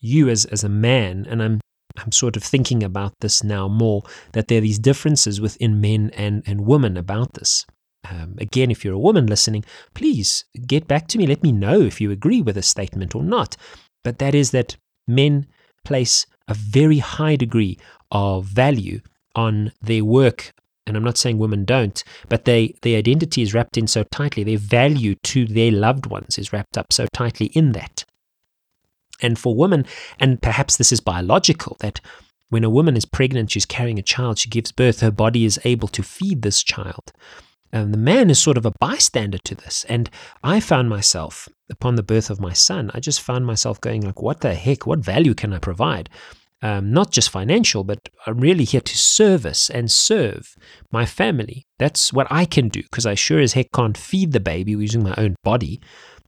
you 0.00 0.28
as 0.28 0.44
as 0.46 0.62
a 0.62 0.68
man 0.68 1.26
and 1.28 1.42
i'm 1.42 1.60
i'm 1.96 2.12
sort 2.12 2.36
of 2.36 2.42
thinking 2.42 2.82
about 2.82 3.12
this 3.20 3.42
now 3.42 3.66
more 3.66 4.02
that 4.32 4.48
there 4.48 4.58
are 4.58 4.62
these 4.62 4.78
differences 4.78 5.40
within 5.40 5.80
men 5.80 6.10
and 6.14 6.42
and 6.46 6.60
women 6.66 6.96
about 6.96 7.32
this 7.34 7.64
um, 8.10 8.34
again 8.38 8.70
if 8.70 8.84
you're 8.84 8.94
a 8.94 8.98
woman 8.98 9.26
listening 9.26 9.64
please 9.94 10.44
get 10.66 10.86
back 10.86 11.08
to 11.08 11.18
me 11.18 11.26
let 11.26 11.42
me 11.42 11.52
know 11.52 11.80
if 11.80 12.00
you 12.00 12.10
agree 12.10 12.42
with 12.42 12.54
this 12.54 12.68
statement 12.68 13.14
or 13.14 13.22
not 13.22 13.56
but 14.04 14.18
that 14.18 14.34
is 14.34 14.50
that 14.50 14.76
men 15.06 15.46
place 15.84 16.26
a 16.48 16.54
very 16.54 16.98
high 16.98 17.36
degree 17.36 17.78
of 18.10 18.44
value 18.44 19.00
on 19.34 19.72
their 19.80 20.04
work 20.04 20.52
and 20.86 20.96
I'm 20.96 21.04
not 21.04 21.18
saying 21.18 21.38
women 21.38 21.64
don't, 21.64 22.02
but 22.28 22.46
they 22.46 22.74
their 22.82 22.98
identity 22.98 23.42
is 23.42 23.54
wrapped 23.54 23.76
in 23.76 23.86
so 23.86 24.02
tightly, 24.02 24.42
their 24.42 24.58
value 24.58 25.14
to 25.22 25.46
their 25.46 25.70
loved 25.70 26.06
ones 26.06 26.36
is 26.36 26.52
wrapped 26.52 26.76
up 26.76 26.92
so 26.92 27.06
tightly 27.12 27.46
in 27.46 27.72
that. 27.72 28.04
And 29.22 29.38
for 29.38 29.54
women, 29.54 29.86
and 30.18 30.42
perhaps 30.42 30.76
this 30.76 30.90
is 30.90 31.00
biological, 31.00 31.76
that 31.80 32.00
when 32.48 32.64
a 32.64 32.70
woman 32.70 32.96
is 32.96 33.04
pregnant, 33.04 33.52
she's 33.52 33.66
carrying 33.66 33.98
a 33.98 34.02
child, 34.02 34.38
she 34.38 34.48
gives 34.48 34.72
birth, 34.72 35.00
her 35.00 35.12
body 35.12 35.44
is 35.44 35.60
able 35.64 35.88
to 35.88 36.02
feed 36.02 36.42
this 36.42 36.62
child. 36.62 37.12
And 37.72 37.94
the 37.94 37.98
man 37.98 38.30
is 38.30 38.38
sort 38.38 38.56
of 38.56 38.66
a 38.66 38.72
bystander 38.80 39.38
to 39.38 39.54
this. 39.54 39.84
And 39.88 40.10
I 40.42 40.60
found 40.60 40.88
myself, 40.88 41.48
upon 41.70 41.94
the 41.94 42.02
birth 42.02 42.30
of 42.30 42.40
my 42.40 42.52
son, 42.52 42.90
I 42.94 43.00
just 43.00 43.20
found 43.20 43.46
myself 43.46 43.80
going 43.80 44.02
like, 44.02 44.20
what 44.20 44.40
the 44.40 44.54
heck? 44.54 44.86
What 44.86 44.98
value 44.98 45.34
can 45.34 45.52
I 45.52 45.58
provide? 45.58 46.10
um, 46.62 46.92
not 46.92 47.10
just 47.10 47.30
financial, 47.30 47.84
but 47.84 48.08
I'm 48.26 48.38
really 48.38 48.64
here 48.64 48.80
to 48.80 48.98
service 48.98 49.70
and 49.70 49.90
serve 49.90 50.56
my 50.90 51.06
family. 51.06 51.66
That's 51.78 52.12
what 52.12 52.26
I 52.30 52.44
can 52.44 52.68
do 52.68 52.82
because 52.82 53.06
I 53.06 53.14
sure 53.14 53.40
as 53.40 53.54
heck 53.54 53.72
can't 53.72 53.96
feed 53.96 54.32
the 54.32 54.40
baby 54.40 54.72
using 54.72 55.02
my 55.02 55.14
own 55.16 55.36
body. 55.42 55.80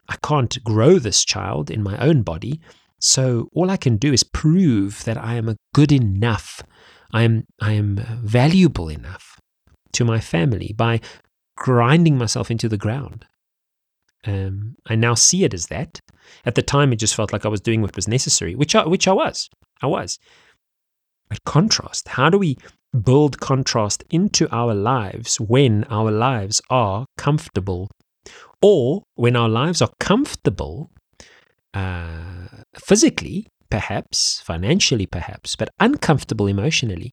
I 0.08 0.16
can't 0.22 0.62
grow 0.64 0.98
this 0.98 1.24
child 1.24 1.70
in 1.70 1.82
my 1.82 1.98
own 1.98 2.22
body. 2.22 2.60
So 2.98 3.48
all 3.52 3.70
I 3.70 3.76
can 3.76 3.96
do 3.96 4.12
is 4.12 4.22
prove 4.22 5.04
that 5.04 5.18
I 5.18 5.34
am 5.34 5.48
a 5.48 5.56
good 5.74 5.92
enough, 5.92 6.62
I 7.12 7.22
am, 7.22 7.44
I 7.60 7.72
am 7.72 7.96
valuable 8.22 8.88
enough 8.88 9.38
to 9.92 10.04
my 10.04 10.20
family 10.20 10.72
by 10.76 11.00
grinding 11.56 12.18
myself 12.18 12.50
into 12.50 12.68
the 12.68 12.76
ground. 12.76 13.26
Um, 14.24 14.76
I 14.86 14.94
now 14.94 15.14
see 15.14 15.44
it 15.44 15.54
as 15.54 15.66
that. 15.66 16.00
At 16.44 16.54
the 16.54 16.62
time, 16.62 16.92
it 16.92 16.96
just 16.96 17.14
felt 17.14 17.32
like 17.32 17.44
I 17.44 17.48
was 17.48 17.60
doing 17.60 17.82
what 17.82 17.96
was 17.96 18.08
necessary, 18.08 18.54
which 18.54 18.74
I, 18.74 18.86
which 18.86 19.08
I 19.08 19.12
was. 19.12 19.50
I 19.80 19.86
was. 19.86 20.18
But 21.28 21.44
contrast, 21.44 22.08
how 22.08 22.30
do 22.30 22.38
we 22.38 22.56
build 23.04 23.40
contrast 23.40 24.04
into 24.10 24.48
our 24.54 24.74
lives 24.74 25.40
when 25.40 25.84
our 25.84 26.10
lives 26.10 26.60
are 26.70 27.06
comfortable 27.16 27.90
or 28.60 29.02
when 29.14 29.34
our 29.34 29.48
lives 29.48 29.82
are 29.82 29.90
comfortable 29.98 30.90
uh, 31.74 32.46
physically, 32.74 33.48
perhaps, 33.70 34.40
financially, 34.44 35.06
perhaps, 35.06 35.56
but 35.56 35.70
uncomfortable 35.80 36.46
emotionally? 36.46 37.12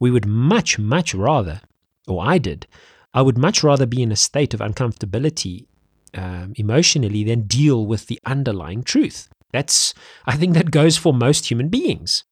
We 0.00 0.10
would 0.10 0.26
much, 0.26 0.78
much 0.78 1.14
rather, 1.14 1.60
or 2.08 2.24
I 2.24 2.38
did, 2.38 2.66
I 3.12 3.22
would 3.22 3.38
much 3.38 3.62
rather 3.62 3.86
be 3.86 4.02
in 4.02 4.12
a 4.12 4.16
state 4.16 4.54
of 4.54 4.60
uncomfortability 4.60 5.66
um, 6.14 6.52
emotionally 6.56 7.24
than 7.24 7.42
deal 7.42 7.86
with 7.86 8.06
the 8.06 8.20
underlying 8.24 8.82
truth. 8.82 9.28
That's, 9.52 9.94
I 10.26 10.36
think 10.36 10.54
that 10.54 10.70
goes 10.70 10.96
for 10.96 11.12
most 11.12 11.50
human 11.50 11.68
beings. 11.68 12.24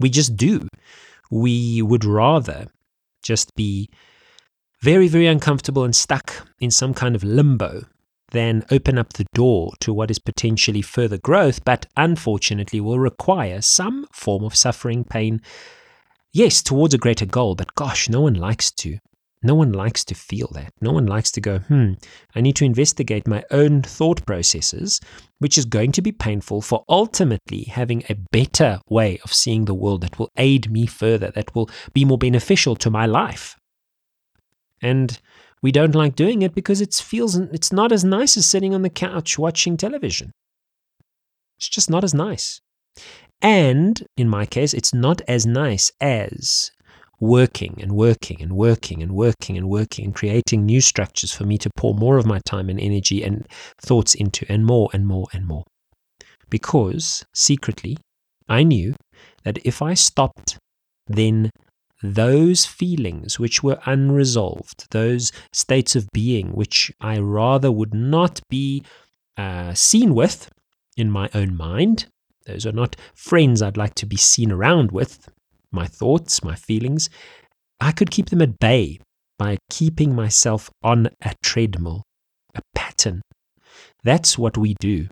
We 0.00 0.10
just 0.10 0.36
do. 0.36 0.68
We 1.30 1.82
would 1.82 2.04
rather 2.04 2.66
just 3.22 3.54
be 3.54 3.88
very, 4.82 5.08
very 5.08 5.26
uncomfortable 5.26 5.84
and 5.84 5.94
stuck 5.94 6.48
in 6.60 6.70
some 6.70 6.92
kind 6.92 7.14
of 7.14 7.24
limbo 7.24 7.84
than 8.32 8.64
open 8.70 8.98
up 8.98 9.12
the 9.12 9.24
door 9.32 9.72
to 9.80 9.94
what 9.94 10.10
is 10.10 10.18
potentially 10.18 10.82
further 10.82 11.16
growth, 11.18 11.64
but 11.64 11.86
unfortunately 11.96 12.80
will 12.80 12.98
require 12.98 13.62
some 13.62 14.06
form 14.12 14.44
of 14.44 14.56
suffering, 14.56 15.04
pain, 15.04 15.40
yes, 16.32 16.60
towards 16.60 16.92
a 16.92 16.98
greater 16.98 17.26
goal, 17.26 17.54
but 17.54 17.74
gosh, 17.76 18.08
no 18.08 18.20
one 18.20 18.34
likes 18.34 18.72
to. 18.72 18.98
No 19.44 19.54
one 19.54 19.72
likes 19.72 20.06
to 20.06 20.14
feel 20.14 20.48
that. 20.54 20.72
No 20.80 20.90
one 20.90 21.04
likes 21.04 21.30
to 21.32 21.40
go, 21.40 21.58
hmm, 21.58 21.92
I 22.34 22.40
need 22.40 22.56
to 22.56 22.64
investigate 22.64 23.28
my 23.28 23.44
own 23.50 23.82
thought 23.82 24.24
processes, 24.24 25.00
which 25.38 25.58
is 25.58 25.66
going 25.66 25.92
to 25.92 26.02
be 26.02 26.12
painful 26.12 26.62
for 26.62 26.82
ultimately 26.88 27.64
having 27.64 28.04
a 28.08 28.16
better 28.32 28.80
way 28.88 29.18
of 29.22 29.34
seeing 29.34 29.66
the 29.66 29.74
world 29.74 30.00
that 30.00 30.18
will 30.18 30.30
aid 30.38 30.70
me 30.70 30.86
further, 30.86 31.30
that 31.32 31.54
will 31.54 31.68
be 31.92 32.06
more 32.06 32.16
beneficial 32.16 32.74
to 32.76 32.88
my 32.88 33.04
life. 33.04 33.54
And 34.80 35.20
we 35.62 35.70
don't 35.72 35.94
like 35.94 36.16
doing 36.16 36.40
it 36.40 36.54
because 36.54 36.80
it 36.80 36.94
feels 36.94 37.36
it's 37.36 37.72
not 37.72 37.92
as 37.92 38.02
nice 38.02 38.38
as 38.38 38.46
sitting 38.46 38.74
on 38.74 38.80
the 38.80 38.88
couch 38.88 39.38
watching 39.38 39.76
television. 39.76 40.32
It's 41.58 41.68
just 41.68 41.90
not 41.90 42.02
as 42.02 42.14
nice. 42.14 42.62
And 43.42 44.02
in 44.16 44.26
my 44.28 44.46
case, 44.46 44.72
it's 44.72 44.94
not 44.94 45.20
as 45.28 45.44
nice 45.44 45.92
as 46.00 46.70
working 47.20 47.78
and 47.80 47.92
working 47.92 48.40
and 48.42 48.52
working 48.52 49.02
and 49.02 49.12
working 49.12 49.56
and 49.56 49.68
working 49.68 50.04
and 50.06 50.14
creating 50.14 50.64
new 50.64 50.80
structures 50.80 51.32
for 51.32 51.44
me 51.44 51.58
to 51.58 51.70
pour 51.76 51.94
more 51.94 52.16
of 52.16 52.26
my 52.26 52.40
time 52.44 52.68
and 52.68 52.80
energy 52.80 53.22
and 53.22 53.46
thoughts 53.80 54.14
into, 54.14 54.44
and 54.48 54.64
more 54.64 54.88
and 54.92 55.06
more 55.06 55.26
and 55.32 55.46
more. 55.46 55.64
Because 56.50 57.24
secretly, 57.34 57.96
I 58.48 58.62
knew 58.62 58.94
that 59.44 59.58
if 59.64 59.80
I 59.80 59.94
stopped, 59.94 60.58
then 61.06 61.50
those 62.02 62.66
feelings 62.66 63.38
which 63.38 63.62
were 63.62 63.80
unresolved, 63.86 64.86
those 64.90 65.32
states 65.52 65.96
of 65.96 66.08
being 66.12 66.48
which 66.48 66.92
I 67.00 67.18
rather 67.18 67.72
would 67.72 67.94
not 67.94 68.40
be 68.50 68.84
uh, 69.36 69.72
seen 69.74 70.14
with 70.14 70.50
in 70.96 71.10
my 71.10 71.30
own 71.34 71.56
mind, 71.56 72.06
those 72.46 72.66
are 72.66 72.72
not 72.72 72.96
friends 73.14 73.62
I'd 73.62 73.78
like 73.78 73.94
to 73.96 74.06
be 74.06 74.16
seen 74.16 74.52
around 74.52 74.92
with 74.92 75.28
my 75.74 75.86
thoughts, 75.86 76.42
my 76.42 76.54
feelings, 76.54 77.10
I 77.80 77.92
could 77.92 78.10
keep 78.10 78.30
them 78.30 78.40
at 78.42 78.58
bay 78.58 79.00
by 79.38 79.58
keeping 79.70 80.14
myself 80.14 80.70
on 80.82 81.08
a 81.22 81.34
treadmill, 81.42 82.02
a 82.54 82.62
pattern. 82.74 83.20
That's 84.04 84.38
what 84.38 84.56
we 84.56 84.74
do. 84.80 85.08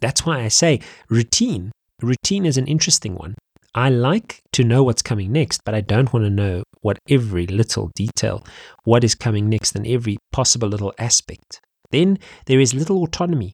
That's 0.00 0.24
why 0.24 0.40
I 0.40 0.48
say 0.48 0.80
routine. 1.08 1.72
Routine 2.00 2.46
is 2.46 2.56
an 2.56 2.66
interesting 2.66 3.14
one. 3.14 3.34
I 3.74 3.88
like 3.88 4.40
to 4.52 4.64
know 4.64 4.82
what's 4.82 5.02
coming 5.02 5.30
next, 5.32 5.60
but 5.64 5.74
I 5.74 5.80
don't 5.80 6.12
want 6.12 6.24
to 6.24 6.30
know 6.30 6.64
what 6.80 6.98
every 7.08 7.46
little 7.46 7.90
detail, 7.94 8.44
what 8.84 9.04
is 9.04 9.14
coming 9.14 9.48
next, 9.48 9.76
and 9.76 9.86
every 9.86 10.16
possible 10.32 10.68
little 10.68 10.92
aspect. 10.98 11.60
Then 11.90 12.18
there 12.46 12.60
is 12.60 12.74
little 12.74 13.02
autonomy. 13.02 13.52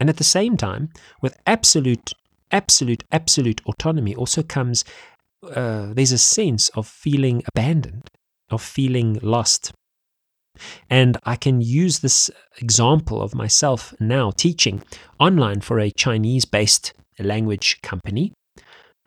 And 0.00 0.08
at 0.08 0.16
the 0.16 0.24
same 0.24 0.56
time, 0.56 0.90
with 1.20 1.36
absolute, 1.46 2.12
absolute, 2.50 3.02
absolute 3.10 3.60
autonomy 3.66 4.14
also 4.14 4.42
comes 4.42 4.84
uh, 5.42 5.92
there's 5.92 6.12
a 6.12 6.18
sense 6.18 6.68
of 6.70 6.86
feeling 6.86 7.42
abandoned, 7.46 8.08
of 8.50 8.62
feeling 8.62 9.18
lost. 9.22 9.72
And 10.90 11.16
I 11.24 11.36
can 11.36 11.60
use 11.60 12.00
this 12.00 12.30
example 12.58 13.22
of 13.22 13.34
myself 13.34 13.94
now 14.00 14.32
teaching 14.32 14.82
online 15.20 15.60
for 15.60 15.78
a 15.78 15.90
Chinese 15.90 16.44
based 16.44 16.92
language 17.18 17.80
company 17.82 18.32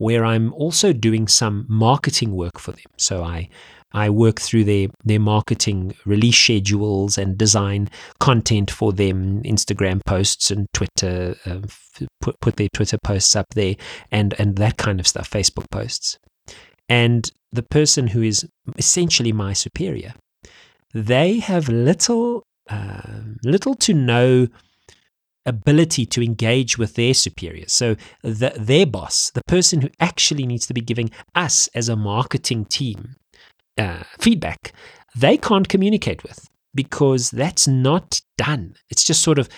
where 0.02 0.26
I'm 0.26 0.52
also 0.54 0.94
doing 0.94 1.28
some 1.28 1.64
marketing 1.70 2.32
work 2.32 2.58
for 2.60 2.72
them. 2.72 2.92
So 2.98 3.24
I 3.24 3.50
I 3.94 4.10
work 4.10 4.40
through 4.40 4.64
their, 4.64 4.88
their 5.04 5.20
marketing 5.20 5.94
release 6.06 6.38
schedules 6.38 7.18
and 7.18 7.38
design 7.38 7.90
content 8.20 8.72
for 8.72 8.94
them, 8.94 9.44
Instagram 9.44 10.00
posts 10.06 10.50
and 10.50 10.66
Twitter, 10.74 11.36
uh, 11.46 11.60
put, 12.22 12.40
put 12.40 12.56
their 12.56 12.70
Twitter 12.74 12.98
posts 13.04 13.36
up 13.36 13.48
there 13.54 13.76
and, 14.10 14.34
and 14.40 14.56
that 14.56 14.78
kind 14.78 15.02
of 15.02 15.08
stuff, 15.08 15.30
Facebook 15.30 15.70
posts. 15.70 16.18
And 16.88 17.30
the 17.52 17.64
person 17.64 18.08
who 18.08 18.22
is 18.24 18.48
essentially 18.78 19.34
my 19.34 19.52
superior, 19.52 20.14
they 20.94 21.40
have 21.40 21.68
little, 21.68 22.44
uh, 22.70 23.20
little 23.44 23.76
to 23.76 23.94
no 23.94 24.48
ability 25.46 26.06
to 26.06 26.22
engage 26.22 26.78
with 26.78 26.96
their 26.96 27.14
superiors. 27.14 27.74
So 27.74 27.96
the, 28.24 28.54
their 28.58 28.86
boss, 28.86 29.32
the 29.32 29.44
person 29.48 29.82
who 29.82 29.90
actually 30.00 30.46
needs 30.46 30.68
to 30.68 30.74
be 30.74 30.82
giving 30.82 31.12
us 31.36 31.68
as 31.74 31.90
a 31.90 31.96
marketing 31.96 32.66
team 32.66 33.16
uh, 33.78 34.04
feedback, 34.20 34.74
they 35.16 35.38
can't 35.38 35.68
communicate 35.68 36.24
with 36.24 36.48
because 36.74 37.32
that's 37.32 37.68
not 37.68 38.22
done. 38.38 38.76
It's 38.90 39.04
just 39.04 39.22
sort 39.22 39.40
of 39.40 39.50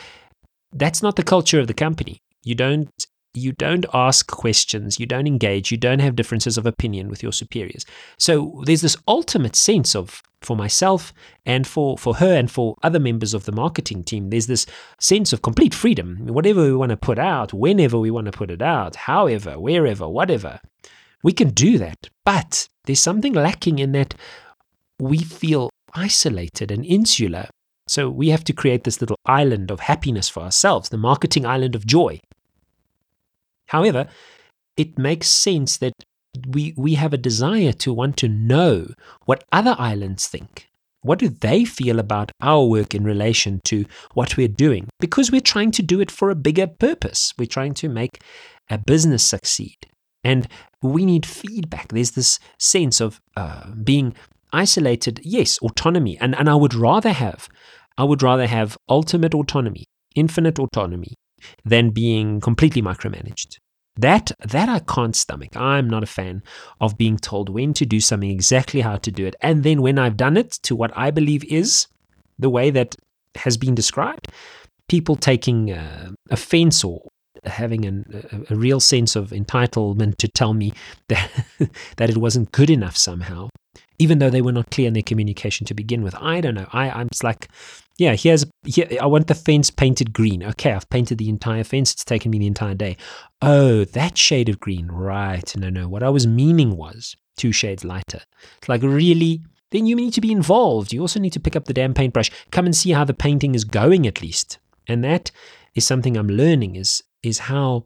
that's 0.71 1.03
not 1.03 1.15
the 1.15 1.23
culture 1.23 1.59
of 1.59 1.67
the 1.67 1.73
company. 1.73 2.19
You 2.43 2.55
don't 2.55 2.89
you 3.33 3.51
don't 3.51 3.85
ask 3.93 4.27
questions, 4.27 4.99
you 4.99 5.05
don't 5.05 5.27
engage, 5.27 5.71
you 5.71 5.77
don't 5.77 5.99
have 5.99 6.15
differences 6.15 6.57
of 6.57 6.65
opinion 6.65 7.09
with 7.09 7.23
your 7.23 7.31
superiors. 7.31 7.85
So 8.17 8.61
there's 8.65 8.81
this 8.81 8.97
ultimate 9.07 9.55
sense 9.55 9.95
of 9.95 10.21
for 10.41 10.55
myself 10.55 11.13
and 11.45 11.65
for, 11.65 11.97
for 11.97 12.15
her 12.15 12.35
and 12.35 12.51
for 12.51 12.75
other 12.83 12.99
members 12.99 13.33
of 13.33 13.45
the 13.45 13.51
marketing 13.51 14.03
team, 14.03 14.29
there's 14.29 14.47
this 14.47 14.65
sense 14.99 15.33
of 15.33 15.41
complete 15.41 15.73
freedom. 15.73 16.27
Whatever 16.27 16.63
we 16.63 16.75
want 16.75 16.89
to 16.89 16.97
put 16.97 17.17
out, 17.17 17.53
whenever 17.53 17.97
we 17.97 18.11
want 18.11 18.25
to 18.25 18.31
put 18.31 18.51
it 18.51 18.61
out, 18.61 18.95
however, 18.95 19.59
wherever, 19.59 20.07
whatever, 20.07 20.59
we 21.23 21.31
can 21.31 21.49
do 21.49 21.77
that. 21.77 22.09
But 22.25 22.67
there's 22.85 22.99
something 22.99 23.33
lacking 23.33 23.79
in 23.79 23.93
that 23.93 24.15
we 24.99 25.17
feel 25.17 25.69
isolated 25.93 26.71
and 26.71 26.85
insular. 26.85 27.47
So 27.87 28.09
we 28.09 28.29
have 28.29 28.43
to 28.45 28.53
create 28.53 28.83
this 28.83 29.01
little 29.01 29.17
island 29.25 29.71
of 29.71 29.81
happiness 29.81 30.29
for 30.29 30.43
ourselves, 30.43 30.89
the 30.89 30.97
marketing 30.97 31.45
island 31.45 31.75
of 31.75 31.85
joy. 31.85 32.19
However, 33.67 34.07
it 34.77 34.97
makes 34.97 35.27
sense 35.27 35.77
that 35.77 35.93
we, 36.47 36.73
we 36.75 36.95
have 36.95 37.13
a 37.13 37.17
desire 37.17 37.73
to 37.73 37.93
want 37.93 38.17
to 38.17 38.27
know 38.27 38.87
what 39.25 39.43
other 39.51 39.75
islands 39.77 40.27
think. 40.27 40.67
What 41.01 41.19
do 41.19 41.27
they 41.29 41.65
feel 41.65 41.99
about 41.99 42.31
our 42.41 42.65
work 42.65 42.95
in 42.95 43.03
relation 43.03 43.59
to 43.65 43.85
what 44.13 44.37
we're 44.37 44.47
doing? 44.47 44.87
Because 44.99 45.31
we're 45.31 45.41
trying 45.41 45.71
to 45.71 45.83
do 45.83 45.99
it 45.99 46.09
for 46.09 46.29
a 46.29 46.35
bigger 46.35 46.65
purpose. 46.65 47.33
We're 47.37 47.45
trying 47.45 47.73
to 47.75 47.89
make 47.89 48.23
a 48.69 48.77
business 48.77 49.23
succeed. 49.23 49.75
And 50.23 50.47
we 50.81 51.05
need 51.05 51.25
feedback. 51.25 51.89
There's 51.89 52.11
this 52.11 52.39
sense 52.57 53.01
of 53.01 53.19
uh, 53.35 53.71
being 53.83 54.15
isolated. 54.53 55.19
Yes, 55.23 55.57
autonomy. 55.59 56.17
And, 56.19 56.35
and 56.35 56.49
I 56.49 56.55
would 56.55 56.73
rather 56.73 57.11
have, 57.11 57.49
I 57.97 58.05
would 58.05 58.23
rather 58.23 58.47
have 58.47 58.77
ultimate 58.87 59.33
autonomy, 59.33 59.83
infinite 60.15 60.57
autonomy, 60.57 61.15
than 61.65 61.89
being 61.89 62.39
completely 62.41 62.81
micromanaged. 62.81 63.57
That 63.95 64.31
that 64.39 64.69
I 64.69 64.79
can't 64.79 65.15
stomach. 65.15 65.55
I'm 65.55 65.87
not 65.87 66.03
a 66.03 66.07
fan 66.07 66.41
of 66.81 66.97
being 66.97 67.17
told 67.17 67.49
when 67.49 67.73
to 67.73 67.85
do 67.85 67.99
something, 67.99 68.31
exactly 68.31 68.81
how 68.81 68.97
to 68.97 69.11
do 69.11 69.25
it, 69.25 69.35
and 69.41 69.63
then 69.63 69.81
when 69.81 69.99
I've 69.99 70.17
done 70.17 70.35
it 70.35 70.51
to 70.63 70.75
what 70.75 70.91
I 70.95 71.11
believe 71.11 71.43
is 71.45 71.87
the 72.39 72.49
way 72.49 72.71
that 72.71 72.95
has 73.35 73.57
been 73.57 73.75
described, 73.75 74.31
people 74.89 75.15
taking 75.15 75.71
uh, 75.71 76.11
offense 76.31 76.83
or 76.83 77.07
having 77.45 77.85
an, 77.85 78.45
a, 78.49 78.53
a, 78.53 78.57
real 78.57 78.79
sense 78.79 79.15
of 79.15 79.29
entitlement 79.29 80.17
to 80.17 80.27
tell 80.27 80.53
me 80.53 80.73
that 81.09 81.29
that 81.97 82.09
it 82.09 82.17
wasn't 82.17 82.51
good 82.51 82.69
enough 82.69 82.97
somehow, 82.97 83.49
even 83.99 84.19
though 84.19 84.29
they 84.29 84.41
were 84.41 84.51
not 84.51 84.71
clear 84.71 84.87
in 84.87 84.93
their 84.93 85.03
communication 85.03 85.65
to 85.67 85.73
begin 85.73 86.03
with. 86.03 86.15
I 86.15 86.41
don't 86.41 86.55
know. 86.55 86.67
I, 86.71 86.89
I'm 86.89 87.09
just 87.09 87.23
like, 87.23 87.49
yeah, 87.97 88.15
here's 88.15 88.45
here, 88.65 88.87
I 89.01 89.05
want 89.05 89.27
the 89.27 89.35
fence 89.35 89.69
painted 89.69 90.13
green. 90.13 90.43
Okay, 90.43 90.71
I've 90.71 90.89
painted 90.89 91.17
the 91.17 91.29
entire 91.29 91.63
fence. 91.63 91.91
It's 91.93 92.03
taken 92.03 92.31
me 92.31 92.39
the 92.39 92.47
entire 92.47 92.75
day. 92.75 92.97
Oh, 93.41 93.85
that 93.85 94.17
shade 94.17 94.49
of 94.49 94.59
green. 94.59 94.87
Right. 94.87 95.55
No, 95.55 95.69
no. 95.69 95.87
What 95.87 96.03
I 96.03 96.09
was 96.09 96.25
meaning 96.25 96.75
was 96.77 97.15
two 97.37 97.51
shades 97.51 97.83
lighter. 97.83 98.21
It's 98.57 98.69
like 98.69 98.81
really 98.81 99.41
then 99.73 99.87
you 99.87 99.95
need 99.95 100.13
to 100.13 100.21
be 100.21 100.31
involved. 100.31 100.93
You 100.93 101.01
also 101.01 101.19
need 101.19 101.33
to 101.33 101.39
pick 101.39 101.55
up 101.55 101.65
the 101.65 101.73
damn 101.73 101.95
paintbrush. 101.95 102.29
Come 102.51 102.67
and 102.67 102.75
see 102.75 102.91
how 102.91 103.03
the 103.03 103.13
painting 103.13 103.55
is 103.55 103.63
going 103.63 104.05
at 104.05 104.21
least. 104.21 104.59
And 104.87 105.03
that 105.03 105.31
is 105.73 105.85
something 105.85 106.15
I'm 106.15 106.27
learning 106.27 106.75
is 106.75 107.03
is 107.23 107.39
how 107.39 107.85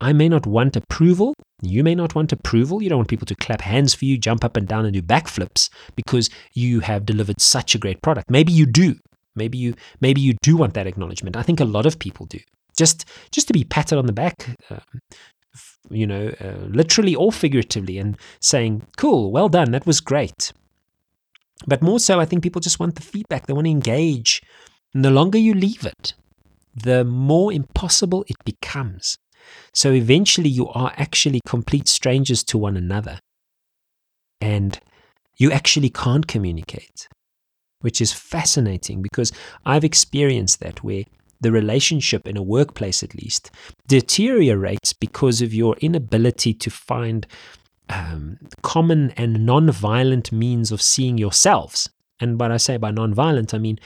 I 0.00 0.12
may 0.12 0.28
not 0.28 0.46
want 0.46 0.76
approval. 0.76 1.34
You 1.62 1.84
may 1.84 1.94
not 1.94 2.14
want 2.14 2.32
approval. 2.32 2.82
You 2.82 2.88
don't 2.88 2.98
want 2.98 3.08
people 3.08 3.26
to 3.26 3.34
clap 3.34 3.60
hands 3.60 3.94
for 3.94 4.04
you, 4.04 4.18
jump 4.18 4.44
up 4.44 4.56
and 4.56 4.66
down 4.66 4.84
and 4.84 4.92
do 4.92 5.02
backflips 5.02 5.70
because 5.94 6.28
you 6.52 6.80
have 6.80 7.06
delivered 7.06 7.40
such 7.40 7.74
a 7.74 7.78
great 7.78 8.02
product. 8.02 8.30
Maybe 8.30 8.52
you 8.52 8.66
do. 8.66 8.96
Maybe 9.36 9.58
you 9.58 9.74
maybe 10.00 10.20
you 10.20 10.34
do 10.42 10.56
want 10.56 10.74
that 10.74 10.86
acknowledgement. 10.86 11.36
I 11.36 11.42
think 11.42 11.60
a 11.60 11.64
lot 11.64 11.86
of 11.86 11.98
people 11.98 12.26
do. 12.26 12.38
Just 12.76 13.04
just 13.30 13.46
to 13.48 13.52
be 13.52 13.64
patted 13.64 13.98
on 13.98 14.06
the 14.06 14.12
back, 14.12 14.56
uh, 14.70 14.80
you 15.90 16.06
know, 16.06 16.32
uh, 16.40 16.66
literally 16.66 17.14
or 17.14 17.32
figuratively, 17.32 17.98
and 17.98 18.16
saying, 18.40 18.86
"Cool, 18.96 19.32
well 19.32 19.48
done, 19.48 19.70
that 19.72 19.86
was 19.86 20.00
great." 20.00 20.52
But 21.66 21.82
more 21.82 22.00
so, 22.00 22.20
I 22.20 22.24
think 22.24 22.42
people 22.42 22.60
just 22.60 22.78
want 22.80 22.96
the 22.96 23.02
feedback. 23.02 23.46
They 23.46 23.54
want 23.54 23.66
to 23.66 23.70
engage. 23.70 24.42
And 24.92 25.04
the 25.04 25.10
longer 25.10 25.38
you 25.38 25.54
leave 25.54 25.84
it, 25.84 26.14
the 26.74 27.04
more 27.04 27.52
impossible 27.52 28.24
it 28.28 28.36
becomes. 28.44 29.16
So 29.72 29.92
eventually, 29.92 30.48
you 30.48 30.68
are 30.68 30.92
actually 30.96 31.40
complete 31.46 31.88
strangers 31.88 32.42
to 32.44 32.58
one 32.58 32.76
another, 32.76 33.18
and 34.40 34.80
you 35.36 35.52
actually 35.52 35.90
can't 35.90 36.26
communicate 36.26 37.08
which 37.84 38.00
is 38.00 38.14
fascinating 38.14 39.02
because 39.02 39.30
I've 39.66 39.84
experienced 39.84 40.60
that 40.60 40.82
where 40.82 41.04
the 41.42 41.52
relationship 41.52 42.26
in 42.26 42.34
a 42.38 42.42
workplace, 42.42 43.02
at 43.02 43.14
least, 43.14 43.50
deteriorates 43.86 44.94
because 44.94 45.42
of 45.42 45.52
your 45.52 45.76
inability 45.82 46.54
to 46.54 46.70
find 46.70 47.26
um, 47.90 48.38
common 48.62 49.10
and 49.18 49.44
non-violent 49.44 50.32
means 50.32 50.72
of 50.72 50.80
seeing 50.80 51.18
yourselves. 51.18 51.90
And 52.20 52.40
what 52.40 52.50
I 52.50 52.56
say 52.56 52.78
by 52.78 52.90
non-violent, 52.90 53.52
I 53.52 53.58
mean 53.58 53.78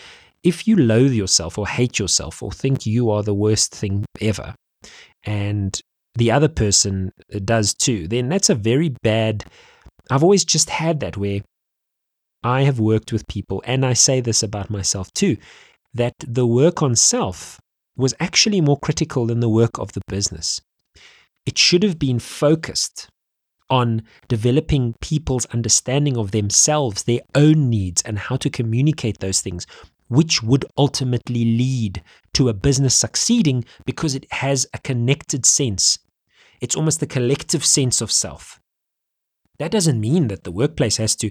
if 0.42 0.66
you 0.66 0.76
loathe 0.76 1.12
yourself 1.12 1.58
or 1.58 1.66
hate 1.66 1.98
yourself 1.98 2.42
or 2.42 2.52
think 2.52 2.86
you 2.86 3.10
are 3.10 3.22
the 3.22 3.34
worst 3.34 3.74
thing 3.74 4.04
ever, 4.20 4.54
and 5.24 5.80
the 6.14 6.30
other 6.30 6.48
person 6.48 7.12
does 7.44 7.74
too, 7.74 8.08
then 8.08 8.28
that's 8.28 8.50
a 8.50 8.54
very 8.54 8.94
bad. 9.02 9.44
I've 10.10 10.22
always 10.22 10.44
just 10.44 10.70
had 10.70 11.00
that 11.00 11.16
where 11.16 11.40
I 12.42 12.62
have 12.62 12.78
worked 12.78 13.12
with 13.12 13.26
people, 13.26 13.62
and 13.66 13.84
I 13.84 13.92
say 13.92 14.20
this 14.20 14.42
about 14.42 14.70
myself 14.70 15.12
too, 15.12 15.36
that 15.94 16.14
the 16.20 16.46
work 16.46 16.82
on 16.82 16.94
self 16.94 17.58
was 17.96 18.14
actually 18.20 18.60
more 18.60 18.78
critical 18.78 19.26
than 19.26 19.40
the 19.40 19.48
work 19.48 19.78
of 19.78 19.92
the 19.92 20.00
business. 20.06 20.60
It 21.46 21.58
should 21.58 21.82
have 21.82 21.98
been 21.98 22.20
focused 22.20 23.08
on 23.70 24.02
developing 24.28 24.94
people's 25.00 25.46
understanding 25.46 26.16
of 26.16 26.30
themselves, 26.30 27.02
their 27.02 27.20
own 27.34 27.68
needs, 27.68 28.02
and 28.02 28.18
how 28.18 28.36
to 28.36 28.48
communicate 28.48 29.18
those 29.18 29.40
things, 29.40 29.66
which 30.08 30.42
would 30.42 30.64
ultimately 30.76 31.44
lead 31.44 32.02
to 32.34 32.48
a 32.48 32.54
business 32.54 32.94
succeeding 32.94 33.64
because 33.84 34.14
it 34.14 34.26
has 34.32 34.66
a 34.74 34.78
connected 34.78 35.46
sense. 35.46 35.98
It's 36.60 36.76
almost 36.76 37.00
the 37.00 37.06
collective 37.06 37.64
sense 37.64 38.00
of 38.00 38.10
self. 38.10 38.60
That 39.58 39.72
doesn't 39.72 40.00
mean 40.00 40.28
that 40.28 40.44
the 40.44 40.52
workplace 40.52 40.98
has 40.98 41.16
to 41.16 41.30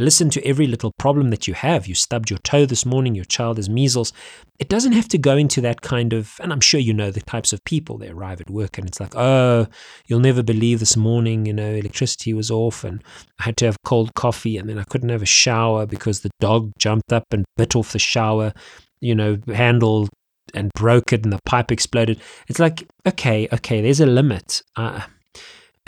listen 0.00 0.30
to 0.30 0.44
every 0.44 0.66
little 0.66 0.92
problem 0.98 1.30
that 1.30 1.46
you 1.46 1.54
have. 1.54 1.86
You 1.86 1.94
stubbed 1.94 2.28
your 2.28 2.40
toe 2.40 2.66
this 2.66 2.84
morning, 2.84 3.14
your 3.14 3.24
child 3.24 3.56
has 3.56 3.68
measles. 3.68 4.12
It 4.58 4.68
doesn't 4.68 4.92
have 4.92 5.06
to 5.08 5.18
go 5.18 5.36
into 5.36 5.60
that 5.60 5.80
kind 5.80 6.12
of, 6.12 6.34
and 6.40 6.52
I'm 6.52 6.60
sure 6.60 6.80
you 6.80 6.92
know 6.92 7.12
the 7.12 7.20
types 7.20 7.52
of 7.52 7.62
people. 7.62 7.96
They 7.96 8.08
arrive 8.08 8.40
at 8.40 8.50
work 8.50 8.78
and 8.78 8.88
it's 8.88 8.98
like, 8.98 9.14
oh, 9.14 9.68
you'll 10.06 10.18
never 10.18 10.42
believe 10.42 10.80
this 10.80 10.96
morning, 10.96 11.46
you 11.46 11.52
know, 11.52 11.70
electricity 11.70 12.34
was 12.34 12.50
off 12.50 12.82
and 12.82 13.02
I 13.38 13.44
had 13.44 13.56
to 13.58 13.66
have 13.66 13.76
cold 13.84 14.12
coffee 14.14 14.56
and 14.56 14.68
then 14.68 14.78
I 14.78 14.84
couldn't 14.84 15.10
have 15.10 15.22
a 15.22 15.26
shower 15.26 15.86
because 15.86 16.20
the 16.20 16.30
dog 16.40 16.72
jumped 16.78 17.12
up 17.12 17.24
and 17.30 17.44
bit 17.56 17.76
off 17.76 17.92
the 17.92 18.00
shower, 18.00 18.52
you 19.00 19.14
know, 19.14 19.38
handle 19.46 20.08
and 20.52 20.72
broke 20.72 21.12
it 21.12 21.22
and 21.22 21.32
the 21.32 21.38
pipe 21.44 21.70
exploded. 21.70 22.20
It's 22.48 22.58
like, 22.58 22.88
okay, 23.06 23.46
okay, 23.52 23.80
there's 23.80 24.00
a 24.00 24.06
limit. 24.06 24.62
Uh, 24.74 25.02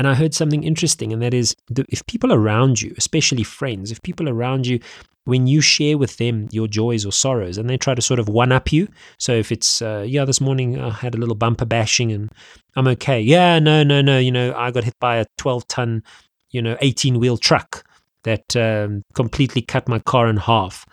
and 0.01 0.09
I 0.09 0.15
heard 0.15 0.33
something 0.33 0.65
interesting, 0.65 1.13
and 1.13 1.21
that 1.21 1.35
is 1.35 1.55
that 1.69 1.85
if 1.91 2.05
people 2.07 2.33
around 2.33 2.81
you, 2.81 2.95
especially 2.97 3.43
friends, 3.43 3.91
if 3.93 4.01
people 4.01 4.31
around 4.31 4.67
you, 4.67 4.81
when 5.25 5.47
you 5.47 5.61
share 5.61 5.99
with 5.99 6.17
them 6.17 6.49
your 6.51 6.67
joys 6.67 7.05
or 7.05 7.13
sorrows, 7.13 7.59
and 7.59 7.69
they 7.69 7.77
try 7.77 7.95
to 7.95 8.01
sort 8.01 8.19
of 8.19 8.27
one 8.27 8.51
up 8.51 8.73
you. 8.73 8.89
So 9.19 9.35
if 9.35 9.53
it's, 9.53 9.83
uh, 9.83 10.07
yeah, 10.09 10.25
this 10.25 10.41
morning 10.41 10.81
I 10.81 10.89
had 10.89 11.15
a 11.15 11.19
little 11.19 11.35
bumper 11.35 11.67
bashing 11.67 12.13
and 12.13 12.33
I'm 12.77 12.89
okay. 12.89 13.21
Yeah, 13.21 13.59
no, 13.59 13.83
no, 13.83 14.01
no. 14.01 14.19
You 14.19 14.33
know, 14.33 14.55
I 14.57 14.71
got 14.71 14.85
hit 14.85 14.99
by 15.01 15.17
a 15.17 15.27
12 15.37 15.69
ton 15.69 16.03
you 16.51 16.63
know, 16.63 16.79
18 16.81 17.19
wheel 17.19 17.37
truck 17.37 17.85
that 18.25 18.57
um, 18.57 19.03
completely 19.13 19.61
cut 19.61 19.87
my 19.87 19.99
car 19.99 20.29
in 20.29 20.39
half. 20.39 20.87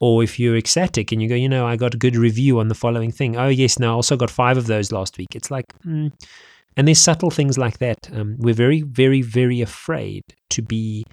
Or 0.00 0.24
if 0.24 0.40
you're 0.40 0.56
ecstatic 0.56 1.12
and 1.12 1.22
you 1.22 1.28
go, 1.28 1.36
you 1.36 1.48
know, 1.48 1.64
I 1.64 1.76
got 1.76 1.94
a 1.94 1.98
good 1.98 2.16
review 2.16 2.58
on 2.58 2.66
the 2.66 2.74
following 2.74 3.12
thing. 3.12 3.36
Oh, 3.36 3.48
yes, 3.48 3.78
no, 3.78 3.90
I 3.90 3.94
also 3.94 4.16
got 4.16 4.30
five 4.30 4.56
of 4.56 4.66
those 4.66 4.90
last 4.90 5.16
week. 5.16 5.36
It's 5.36 5.50
like, 5.50 5.66
mm. 5.84 6.12
And 6.78 6.86
there's 6.86 7.00
subtle 7.00 7.30
things 7.30 7.58
like 7.58 7.78
that. 7.78 7.98
Um, 8.12 8.36
we're 8.38 8.54
very, 8.54 8.82
very, 8.82 9.20
very 9.20 9.60
afraid 9.60 10.22
to 10.50 10.62
be 10.62 11.04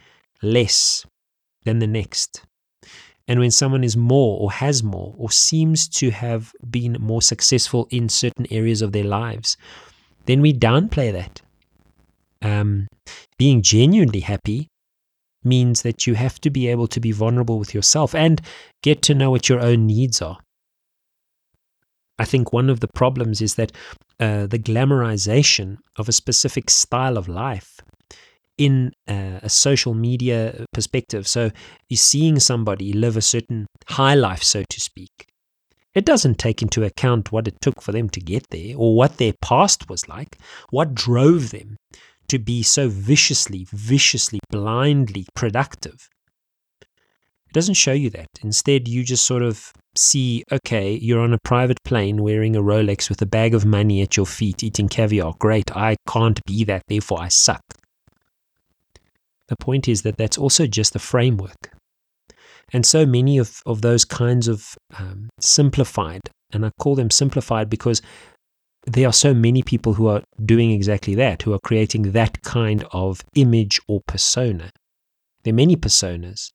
less 0.44 1.04
than 1.64 1.80
the 1.80 1.88
next. 1.88 2.44
And 3.28 3.40
when 3.40 3.50
someone 3.50 3.84
is 3.84 3.98
more 3.98 4.40
or 4.40 4.52
has 4.52 4.84
more 4.84 5.16
or 5.18 5.32
seems 5.32 5.88
to 5.90 6.12
have 6.12 6.52
been 6.70 6.98
more 7.00 7.24
successful 7.24 7.88
in 7.90 8.10
certain 8.10 8.46
areas 8.52 8.84
of 8.84 8.92
their 8.92 9.04
lives, 9.04 9.58
then 10.28 10.40
we 10.40 10.54
downplay 10.54 11.12
that. 11.12 11.42
Um, 12.44 12.88
being 13.40 13.64
genuinely 13.64 14.20
happy 14.20 14.68
means 15.44 15.82
that 15.82 16.06
you 16.06 16.14
have 16.14 16.40
to 16.42 16.52
be 16.52 16.68
able 16.68 16.88
to 16.90 17.00
be 17.00 17.12
vulnerable 17.12 17.58
with 17.58 17.74
yourself 17.74 18.14
and 18.14 18.40
get 18.84 19.02
to 19.02 19.16
know 19.16 19.32
what 19.32 19.50
your 19.50 19.62
own 19.62 19.88
needs 19.88 20.22
are. 20.22 20.38
I 22.20 22.26
think 22.26 22.54
one 22.54 22.70
of 22.70 22.82
the 22.82 22.88
problems 22.88 23.42
is 23.42 23.56
that 23.56 23.72
uh, 24.20 24.48
the 24.48 24.60
glamorization 24.60 25.78
of 25.98 26.08
a 26.08 26.14
specific 26.14 26.70
style 26.70 27.18
of 27.18 27.28
life 27.28 27.80
in 28.58 28.92
uh, 29.08 29.40
a 29.44 29.50
social 29.50 29.94
media 29.94 30.66
perspective. 30.74 31.28
So 31.28 31.52
you're 31.90 31.98
seeing 31.98 32.40
somebody 32.40 32.94
live 32.94 33.18
a 33.18 33.22
certain 33.22 33.68
high 33.88 34.16
life, 34.16 34.44
so 34.44 34.64
to 34.70 34.80
speak. 34.80 35.28
It 35.94 36.06
doesn't 36.06 36.38
take 36.38 36.62
into 36.62 36.84
account 36.84 37.32
what 37.32 37.48
it 37.48 37.56
took 37.62 37.82
for 37.82 37.92
them 37.92 38.10
to 38.10 38.20
get 38.20 38.50
there 38.50 38.76
or 38.76 38.96
what 38.96 39.18
their 39.18 39.34
past 39.42 39.90
was 39.90 40.08
like, 40.10 40.38
what 40.70 40.94
drove 40.94 41.52
them 41.52 41.78
to 42.28 42.40
be 42.40 42.64
so 42.64 42.90
viciously, 42.90 43.66
viciously, 43.72 44.40
blindly 44.50 45.26
productive. 45.36 46.10
Doesn't 47.56 47.76
show 47.76 47.94
you 47.94 48.10
that. 48.10 48.28
Instead, 48.44 48.86
you 48.86 49.02
just 49.02 49.26
sort 49.26 49.42
of 49.42 49.72
see, 49.96 50.44
okay, 50.52 50.92
you're 50.92 51.22
on 51.22 51.34
a 51.34 51.40
private 51.46 51.82
plane 51.86 52.22
wearing 52.22 52.54
a 52.54 52.62
Rolex 52.62 53.08
with 53.08 53.22
a 53.22 53.26
bag 53.26 53.56
of 53.56 53.66
money 53.66 54.02
at 54.02 54.18
your 54.18 54.26
feet, 54.26 54.62
eating 54.62 54.90
caviar. 54.90 55.34
Great, 55.40 55.74
I 55.74 55.96
can't 56.06 56.44
be 56.46 56.66
that, 56.66 56.82
therefore 56.90 57.22
I 57.22 57.30
suck. 57.30 57.62
The 59.48 59.56
point 59.56 59.88
is 59.88 60.02
that 60.02 60.18
that's 60.18 60.38
also 60.38 60.68
just 60.68 60.98
a 60.98 61.00
framework. 61.00 61.72
And 62.74 62.86
so 62.86 63.06
many 63.06 63.38
of, 63.38 63.62
of 63.66 63.82
those 63.82 64.04
kinds 64.04 64.50
of 64.50 64.76
um, 65.00 65.30
simplified, 65.40 66.24
and 66.52 66.66
I 66.66 66.72
call 66.78 66.96
them 66.96 67.10
simplified 67.10 67.70
because 67.70 68.02
there 68.86 69.08
are 69.08 69.14
so 69.14 69.34
many 69.34 69.64
people 69.64 69.94
who 69.94 70.08
are 70.08 70.24
doing 70.44 70.72
exactly 70.72 71.16
that, 71.16 71.44
who 71.44 71.54
are 71.54 71.60
creating 71.64 72.12
that 72.12 72.42
kind 72.42 72.86
of 72.92 73.22
image 73.34 73.80
or 73.88 74.02
persona. 74.06 74.72
There 75.44 75.54
are 75.54 75.56
many 75.56 75.78
personas. 75.78 76.50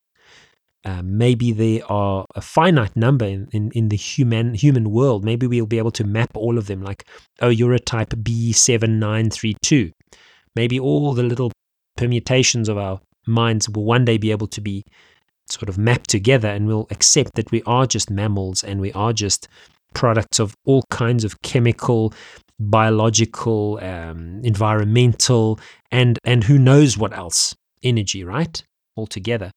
Uh, 0.84 1.02
maybe 1.04 1.52
there 1.52 1.84
are 1.92 2.24
a 2.34 2.40
finite 2.40 2.96
number 2.96 3.26
in, 3.26 3.48
in, 3.52 3.70
in, 3.74 3.90
the 3.90 3.96
human 3.96 4.54
human 4.54 4.90
world. 4.90 5.24
Maybe 5.24 5.46
we'll 5.46 5.66
be 5.66 5.76
able 5.76 5.90
to 5.90 6.04
map 6.04 6.30
all 6.34 6.56
of 6.56 6.68
them, 6.68 6.82
like, 6.82 7.04
oh, 7.42 7.50
you're 7.50 7.74
a 7.74 7.78
type 7.78 8.10
B7932. 8.10 9.90
Maybe 10.56 10.80
all 10.80 11.12
the 11.12 11.22
little 11.22 11.52
permutations 11.98 12.68
of 12.70 12.78
our 12.78 13.00
minds 13.26 13.68
will 13.68 13.84
one 13.84 14.06
day 14.06 14.16
be 14.16 14.30
able 14.30 14.46
to 14.48 14.60
be 14.62 14.84
sort 15.50 15.68
of 15.68 15.76
mapped 15.76 16.08
together 16.08 16.48
and 16.48 16.66
we'll 16.66 16.86
accept 16.90 17.34
that 17.34 17.50
we 17.50 17.62
are 17.66 17.86
just 17.86 18.10
mammals 18.10 18.64
and 18.64 18.80
we 18.80 18.92
are 18.92 19.12
just 19.12 19.48
products 19.94 20.38
of 20.38 20.54
all 20.64 20.84
kinds 20.90 21.24
of 21.24 21.42
chemical, 21.42 22.14
biological, 22.58 23.78
um, 23.82 24.40
environmental, 24.44 25.58
and 25.90 26.18
and 26.24 26.44
who 26.44 26.58
knows 26.58 26.96
what 26.96 27.16
else 27.16 27.54
energy, 27.82 28.24
right? 28.24 28.62
Altogether. 28.96 29.50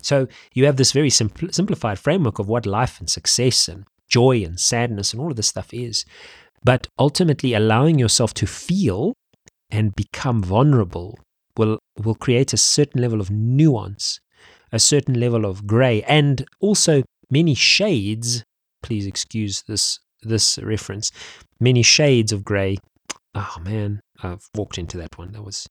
So 0.00 0.28
you 0.54 0.66
have 0.66 0.76
this 0.76 0.92
very 0.92 1.10
simpl- 1.10 1.52
simplified 1.52 1.98
framework 1.98 2.38
of 2.38 2.48
what 2.48 2.66
life 2.66 3.00
and 3.00 3.10
success 3.10 3.68
and 3.68 3.84
joy 4.08 4.42
and 4.42 4.58
sadness 4.58 5.12
and 5.12 5.20
all 5.20 5.30
of 5.30 5.36
this 5.36 5.48
stuff 5.48 5.72
is. 5.72 6.04
But 6.64 6.88
ultimately, 6.98 7.54
allowing 7.54 7.98
yourself 7.98 8.34
to 8.34 8.46
feel 8.46 9.14
and 9.70 9.94
become 9.94 10.42
vulnerable 10.42 11.18
will 11.56 11.78
will 12.02 12.14
create 12.14 12.52
a 12.52 12.56
certain 12.56 13.00
level 13.00 13.20
of 13.20 13.30
nuance, 13.30 14.18
a 14.72 14.78
certain 14.78 15.18
level 15.18 15.44
of 15.44 15.66
gray, 15.66 16.02
and 16.02 16.44
also 16.60 17.02
many 17.30 17.54
shades 17.54 18.44
please 18.82 19.06
excuse 19.06 19.62
this 19.68 19.98
this 20.22 20.58
reference. 20.58 21.12
Many 21.60 21.82
shades 21.82 22.32
of 22.32 22.44
grey. 22.44 22.78
Oh 23.34 23.56
man, 23.62 24.00
I've 24.22 24.48
walked 24.54 24.78
into 24.78 24.96
that 24.98 25.16
one. 25.18 25.32
That 25.32 25.44
was 25.44 25.66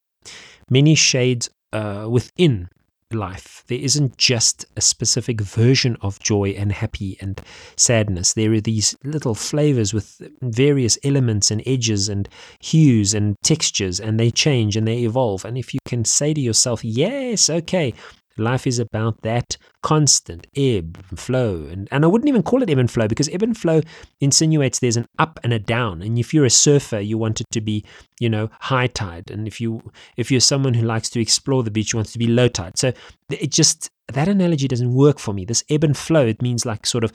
many 0.69 0.95
shades 0.95 1.49
uh, 1.73 2.07
within 2.09 2.69
life. 3.11 3.63
There 3.67 3.79
isn't 3.79 4.17
just 4.17 4.65
a 4.75 4.81
specific 4.81 5.41
version 5.41 5.97
of 6.01 6.19
joy 6.19 6.49
and 6.51 6.71
happy 6.71 7.17
and 7.21 7.41
sadness. 7.75 8.33
There 8.33 8.53
are 8.53 8.61
these 8.61 8.95
little 9.03 9.35
flavors 9.35 9.93
with 9.93 10.21
various 10.41 10.97
elements 11.03 11.51
and 11.51 11.61
edges 11.65 12.09
and 12.09 12.27
hues 12.59 13.13
and 13.13 13.35
textures, 13.43 13.99
and 13.99 14.19
they 14.19 14.31
change 14.31 14.75
and 14.75 14.87
they 14.87 14.99
evolve. 15.03 15.45
And 15.45 15.57
if 15.57 15.73
you 15.73 15.79
can 15.85 16.05
say 16.05 16.33
to 16.33 16.41
yourself, 16.41 16.83
yes, 16.83 17.49
okay, 17.49 17.93
Life 18.39 18.67
is 18.67 18.79
about 18.79 19.21
that 19.21 19.57
constant 19.81 20.47
ebb 20.55 21.03
and 21.09 21.19
flow. 21.19 21.67
And, 21.71 21.87
and 21.91 22.03
I 22.03 22.07
wouldn't 22.07 22.29
even 22.29 22.43
call 22.43 22.61
it 22.61 22.69
ebb 22.69 22.77
and 22.77 22.89
flow 22.89 23.07
because 23.07 23.29
ebb 23.29 23.43
and 23.43 23.57
flow 23.57 23.81
insinuates 24.19 24.79
there's 24.79 24.97
an 24.97 25.07
up 25.19 25.39
and 25.43 25.53
a 25.53 25.59
down. 25.59 26.01
And 26.01 26.17
if 26.19 26.33
you're 26.33 26.45
a 26.45 26.49
surfer, 26.49 26.99
you 26.99 27.17
want 27.17 27.41
it 27.41 27.47
to 27.51 27.61
be, 27.61 27.83
you 28.19 28.29
know, 28.29 28.49
high 28.59 28.87
tide. 28.87 29.29
And 29.31 29.47
if 29.47 29.61
you 29.61 29.91
if 30.17 30.31
you're 30.31 30.41
someone 30.41 30.73
who 30.73 30.85
likes 30.85 31.09
to 31.11 31.21
explore 31.21 31.63
the 31.63 31.71
beach, 31.71 31.93
you 31.93 31.97
want 31.97 32.09
it 32.09 32.13
to 32.13 32.19
be 32.19 32.27
low 32.27 32.47
tide. 32.47 32.77
So 32.77 32.93
it 33.29 33.51
just 33.51 33.89
that 34.07 34.27
analogy 34.27 34.67
doesn't 34.67 34.93
work 34.93 35.19
for 35.19 35.33
me. 35.33 35.45
This 35.45 35.63
ebb 35.69 35.83
and 35.83 35.95
flow, 35.97 36.25
it 36.25 36.41
means 36.41 36.65
like 36.65 36.85
sort 36.85 37.03
of 37.03 37.11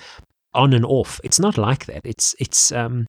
on 0.54 0.72
and 0.72 0.84
off. 0.84 1.20
It's 1.24 1.40
not 1.40 1.56
like 1.58 1.86
that. 1.86 2.02
It's 2.04 2.34
it's 2.38 2.72
um 2.72 3.06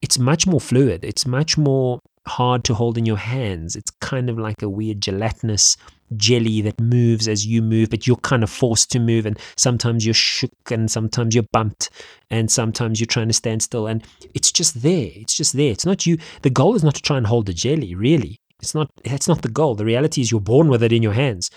it's 0.00 0.18
much 0.18 0.46
more 0.46 0.60
fluid. 0.60 1.04
It's 1.04 1.26
much 1.26 1.56
more 1.56 2.00
hard 2.26 2.64
to 2.64 2.74
hold 2.74 2.98
in 2.98 3.06
your 3.06 3.16
hands. 3.16 3.76
It's 3.76 3.90
kind 4.00 4.28
of 4.28 4.38
like 4.38 4.62
a 4.62 4.68
weird 4.68 5.00
gelatinous 5.00 5.76
jelly 6.18 6.60
that 6.62 6.80
moves 6.80 7.28
as 7.28 7.46
you 7.46 7.62
move, 7.62 7.90
but 7.90 8.06
you're 8.06 8.16
kind 8.16 8.42
of 8.42 8.50
forced 8.50 8.90
to 8.92 8.98
move. 8.98 9.26
And 9.26 9.38
sometimes 9.56 10.04
you're 10.04 10.14
shook 10.14 10.70
and 10.70 10.90
sometimes 10.90 11.34
you're 11.34 11.44
bumped 11.52 11.90
and 12.30 12.50
sometimes 12.50 13.00
you're 13.00 13.06
trying 13.06 13.28
to 13.28 13.34
stand 13.34 13.62
still. 13.62 13.86
And 13.86 14.04
it's 14.34 14.52
just 14.52 14.82
there. 14.82 15.10
It's 15.14 15.36
just 15.36 15.54
there. 15.54 15.72
It's 15.72 15.86
not 15.86 16.06
you. 16.06 16.18
The 16.42 16.50
goal 16.50 16.74
is 16.74 16.84
not 16.84 16.94
to 16.94 17.02
try 17.02 17.16
and 17.16 17.26
hold 17.26 17.46
the 17.46 17.54
jelly, 17.54 17.94
really. 17.94 18.40
It's 18.60 18.74
not, 18.74 18.90
that's 19.04 19.28
not 19.28 19.42
the 19.42 19.48
goal. 19.48 19.74
The 19.74 19.84
reality 19.84 20.20
is 20.20 20.30
you're 20.30 20.40
born 20.40 20.68
with 20.68 20.82
it 20.82 20.92
in 20.92 21.02
your 21.02 21.12
hands. 21.12 21.50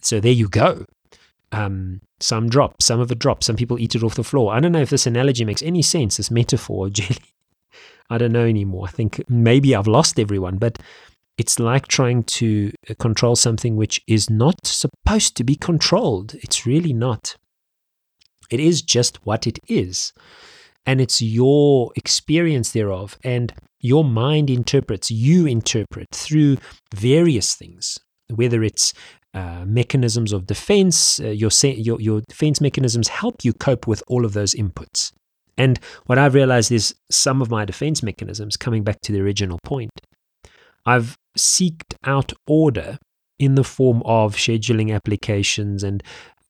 So 0.00 0.20
there 0.20 0.32
you 0.32 0.48
go. 0.48 0.84
Um, 1.50 2.00
some 2.20 2.48
drop, 2.48 2.82
some 2.82 3.00
of 3.00 3.10
it 3.10 3.18
drops. 3.18 3.46
Some 3.46 3.56
people 3.56 3.78
eat 3.78 3.94
it 3.94 4.02
off 4.02 4.14
the 4.14 4.24
floor. 4.24 4.54
I 4.54 4.60
don't 4.60 4.72
know 4.72 4.80
if 4.80 4.90
this 4.90 5.06
analogy 5.06 5.44
makes 5.44 5.62
any 5.62 5.82
sense, 5.82 6.16
this 6.16 6.30
metaphor 6.30 6.86
of 6.86 6.92
jelly. 6.92 7.18
I 8.10 8.18
don't 8.18 8.32
know 8.32 8.44
anymore. 8.44 8.86
I 8.88 8.90
think 8.90 9.22
maybe 9.28 9.74
I've 9.74 9.86
lost 9.86 10.20
everyone, 10.20 10.58
but 10.58 10.78
it's 11.38 11.58
like 11.58 11.88
trying 11.88 12.22
to 12.24 12.72
uh, 12.88 12.94
control 12.98 13.36
something 13.36 13.76
which 13.76 14.00
is 14.06 14.28
not 14.28 14.66
supposed 14.66 15.36
to 15.36 15.44
be 15.44 15.56
controlled. 15.56 16.34
It's 16.34 16.66
really 16.66 16.92
not. 16.92 17.36
It 18.50 18.60
is 18.60 18.82
just 18.82 19.24
what 19.24 19.46
it 19.46 19.58
is. 19.66 20.12
And 20.84 21.00
it's 21.00 21.22
your 21.22 21.92
experience 21.96 22.72
thereof. 22.72 23.16
And 23.24 23.54
your 23.80 24.04
mind 24.04 24.50
interprets, 24.50 25.10
you 25.10 25.46
interpret 25.46 26.08
through 26.12 26.58
various 26.94 27.54
things, 27.54 27.98
whether 28.28 28.62
it's 28.62 28.92
uh, 29.34 29.64
mechanisms 29.66 30.32
of 30.32 30.46
defense, 30.46 31.18
uh, 31.20 31.28
your, 31.28 31.50
your, 31.62 32.00
your 32.00 32.20
defense 32.28 32.60
mechanisms 32.60 33.08
help 33.08 33.44
you 33.44 33.52
cope 33.52 33.86
with 33.86 34.02
all 34.06 34.24
of 34.24 34.34
those 34.34 34.54
inputs. 34.54 35.12
And 35.56 35.78
what 36.06 36.18
I've 36.18 36.34
realized 36.34 36.70
is 36.70 36.94
some 37.10 37.42
of 37.42 37.50
my 37.50 37.64
defense 37.64 38.02
mechanisms, 38.02 38.56
coming 38.56 38.84
back 38.84 39.00
to 39.02 39.12
the 39.12 39.20
original 39.20 39.58
point, 39.64 39.90
I've 40.84 41.16
seeked 41.36 41.94
out 42.04 42.32
order 42.46 42.98
in 43.38 43.54
the 43.54 43.64
form 43.64 44.02
of 44.04 44.36
scheduling 44.36 44.94
applications 44.94 45.82
and 45.82 46.02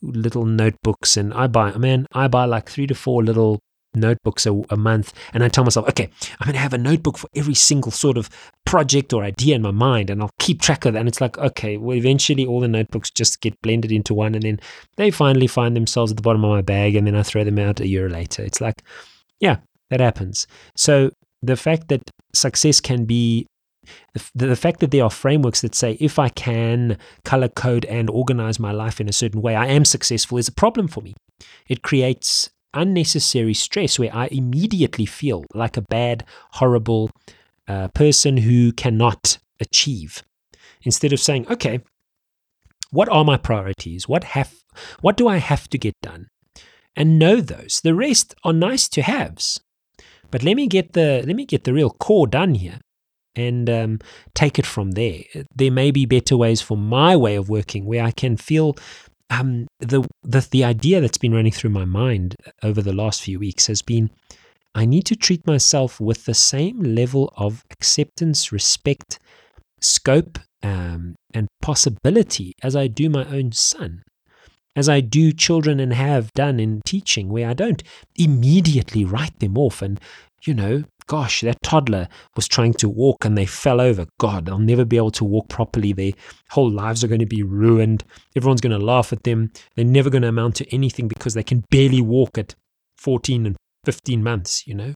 little 0.03 0.45
notebooks. 0.45 1.17
And 1.17 1.33
I 1.33 1.47
buy, 1.47 1.73
man, 1.77 2.07
I 2.13 2.29
buy 2.29 2.45
like 2.45 2.69
three 2.69 2.87
to 2.87 2.95
four 2.95 3.23
little 3.23 3.61
notebooks 3.95 4.47
a, 4.47 4.53
a, 4.71 4.77
month 4.77 5.13
and 5.33 5.45
I 5.45 5.49
tell 5.49 5.65
myself, 5.65 5.89
okay, 5.89 6.09
I'm 6.41 6.47
going 6.47 6.55
to 6.55 6.61
have 6.61 6.73
a 6.73 6.79
notebook 6.79 7.19
for 7.19 7.29
every 7.35 7.55
single 7.55 7.93
sort 7.93 8.17
of 8.17 8.31
project 8.65 9.13
or 9.13 9.23
idea 9.23 9.55
in 9.55 9.63
my 9.63 9.71
mind 9.71 10.11
and 10.11 10.23
I'll 10.23 10.31
keep 10.39 10.61
track 10.61 10.85
of 10.85 10.95
that. 10.95 11.01
And 11.01 11.09
it's 11.09 11.21
like, 11.21 11.39
okay, 11.39 11.77
well, 11.77 11.97
eventually 11.97 12.47
all 12.47 12.61
the 12.61 12.69
notebooks 12.69 13.11
just 13.11 13.41
get 13.41 13.61
blended 13.63 13.93
into 13.93 14.15
one 14.15 14.35
and 14.35 14.45
then 14.45 14.61
they 14.97 15.11
finally 15.11 15.47
find 15.47 15.77
themselves 15.77 16.13
at 16.13 16.17
the 16.17 16.23
bottom 16.23 16.45
of 16.45 16.51
my 16.51 16.63
bag 16.63 16.97
and 16.97 17.07
then 17.07 17.17
I 17.17 17.23
throw 17.23 17.45
them 17.45 17.59
out 17.59 17.81
a 17.81 17.89
year 17.89 18.09
later. 18.09 18.43
It's 18.43 18.61
like, 18.61 18.83
yeah, 19.41 19.59
that 19.91 20.01
happens. 20.01 20.47
So 20.75 21.11
the 21.43 21.57
fact 21.57 21.89
that 21.89 22.11
success 22.35 22.81
can 22.81 23.05
be 23.05 23.47
the, 24.15 24.47
the, 24.47 24.57
fact 24.57 24.81
that 24.81 24.91
there 24.91 25.05
are 25.05 25.11
frameworks 25.11 25.61
that 25.63 25.75
say 25.75 25.97
if 26.01 26.19
I 26.19 26.29
can 26.29 26.99
color 27.25 27.49
code 27.49 27.85
and 27.87 28.09
organize 28.09 28.59
my 28.59 28.73
life 28.73 29.01
in 29.01 29.09
a 29.09 29.13
certain 29.13 29.43
way, 29.43 29.55
I 29.57 29.67
am 29.67 29.85
successful 29.85 30.39
is 30.39 30.49
a 30.49 30.53
problem 30.53 30.89
for 30.89 31.01
me. 31.01 31.15
It 31.69 31.83
creates 31.83 32.51
unnecessary 32.75 33.55
stress 33.55 33.99
where 33.99 34.15
I 34.15 34.29
immediately 34.31 35.07
feel 35.07 35.45
like 35.55 35.77
a 35.77 35.83
bad, 35.83 36.25
horrible 36.53 37.11
uh, 37.69 37.89
person 37.89 38.39
who 38.39 38.73
cannot 38.73 39.39
achieve. 39.61 40.23
instead 40.85 41.13
of 41.13 41.21
saying, 41.21 41.47
okay, 41.49 41.81
what 42.91 43.09
are 43.09 43.25
my 43.25 43.37
priorities? 43.37 44.09
What 44.09 44.25
have 44.25 44.53
what 45.01 45.17
do 45.17 45.29
I 45.29 45.37
have 45.37 45.69
to 45.69 45.79
get 45.79 45.95
done? 46.03 46.29
And 46.97 47.19
know 47.19 47.41
those. 47.41 47.81
The 47.83 47.95
rest 47.95 48.35
are 48.45 48.53
nice 48.53 48.89
to 48.91 49.03
haves. 49.03 49.61
But 50.31 50.43
let 50.43 50.57
me 50.57 50.67
get 50.67 50.93
the 50.93 51.23
let 51.27 51.37
me 51.37 51.47
get 51.47 51.65
the 51.65 51.73
real 51.73 51.91
core 51.91 52.27
done 52.27 52.55
here 52.55 52.81
and 53.35 53.69
um, 53.71 53.99
take 54.35 54.59
it 54.59 54.67
from 54.67 54.93
there. 54.93 55.21
There 55.55 55.71
may 55.71 55.91
be 55.91 56.07
better 56.07 56.37
ways 56.37 56.61
for 56.61 56.77
my 56.77 57.17
way 57.17 57.37
of 57.37 57.49
working 57.49 57.85
where 57.85 58.05
I 58.05 58.11
can 58.11 58.37
feel 58.37 58.77
um, 59.31 59.67
the, 59.79 60.07
the 60.23 60.47
the 60.51 60.65
idea 60.65 61.01
that's 61.01 61.19
been 61.19 61.35
running 61.35 61.53
through 61.53 61.71
my 61.71 61.87
mind 61.87 62.37
over 62.63 62.83
the 62.83 62.93
last 62.93 63.23
few 63.23 63.39
weeks 63.39 63.67
has 63.67 63.81
been 63.81 64.11
I 64.75 64.85
need 64.87 65.05
to 65.07 65.17
treat 65.17 65.47
myself 65.47 66.01
with 66.01 66.25
the 66.25 66.35
same 66.35 66.81
level 66.81 67.33
of 67.37 67.65
acceptance, 67.71 68.53
respect, 68.53 69.19
scope, 69.81 70.39
um, 70.63 71.15
and 71.35 71.49
possibility 71.61 72.55
as 72.63 72.75
I 72.75 72.87
do 72.87 73.11
my 73.11 73.25
own 73.27 73.53
son, 73.53 74.03
as 74.75 74.89
I 74.89 75.01
do 75.01 75.33
children 75.33 75.79
and 75.81 75.93
have 75.93 76.33
done 76.33 76.59
in 76.59 76.81
teaching, 76.87 77.29
where 77.29 77.49
I 77.49 77.55
don't 77.55 77.83
immediately 78.17 79.05
write 79.05 79.39
them 79.41 79.59
off 79.59 79.83
and, 79.83 80.01
you 80.45 80.55
know, 80.55 80.85
gosh, 81.07 81.41
that 81.43 81.63
toddler 81.63 82.09
was 82.37 82.49
trying 82.49 82.75
to 82.75 82.89
walk 82.89 83.25
and 83.25 83.37
they 83.37 83.47
fell 83.47 83.81
over. 83.81 84.07
God, 84.19 84.47
they'll 84.47 84.59
never 84.59 84.85
be 84.85 84.97
able 84.97 85.11
to 85.13 85.25
walk 85.25 85.49
properly. 85.49 85.93
Their 85.93 86.13
whole 86.51 86.71
lives 86.71 87.03
are 87.03 87.09
going 87.09 87.21
to 87.21 87.27
be 87.27 87.43
ruined. 87.43 88.05
Everyone's 88.37 88.61
going 88.61 88.79
to 88.79 88.85
laugh 88.85 89.13
at 89.13 89.25
them. 89.25 89.53
They're 89.75 89.85
never 89.85 90.11
going 90.11 90.23
to 90.23 90.29
amount 90.29 90.57
to 90.57 90.75
anything 90.75 91.09
because 91.09 91.35
they 91.35 91.43
can 91.43 91.65
barely 91.71 92.01
walk 92.01 92.39
at 92.39 92.55
14 92.99 93.47
and 93.47 93.57
15 93.85 94.23
months, 94.23 94.67
you 94.67 94.75
know. 94.75 94.95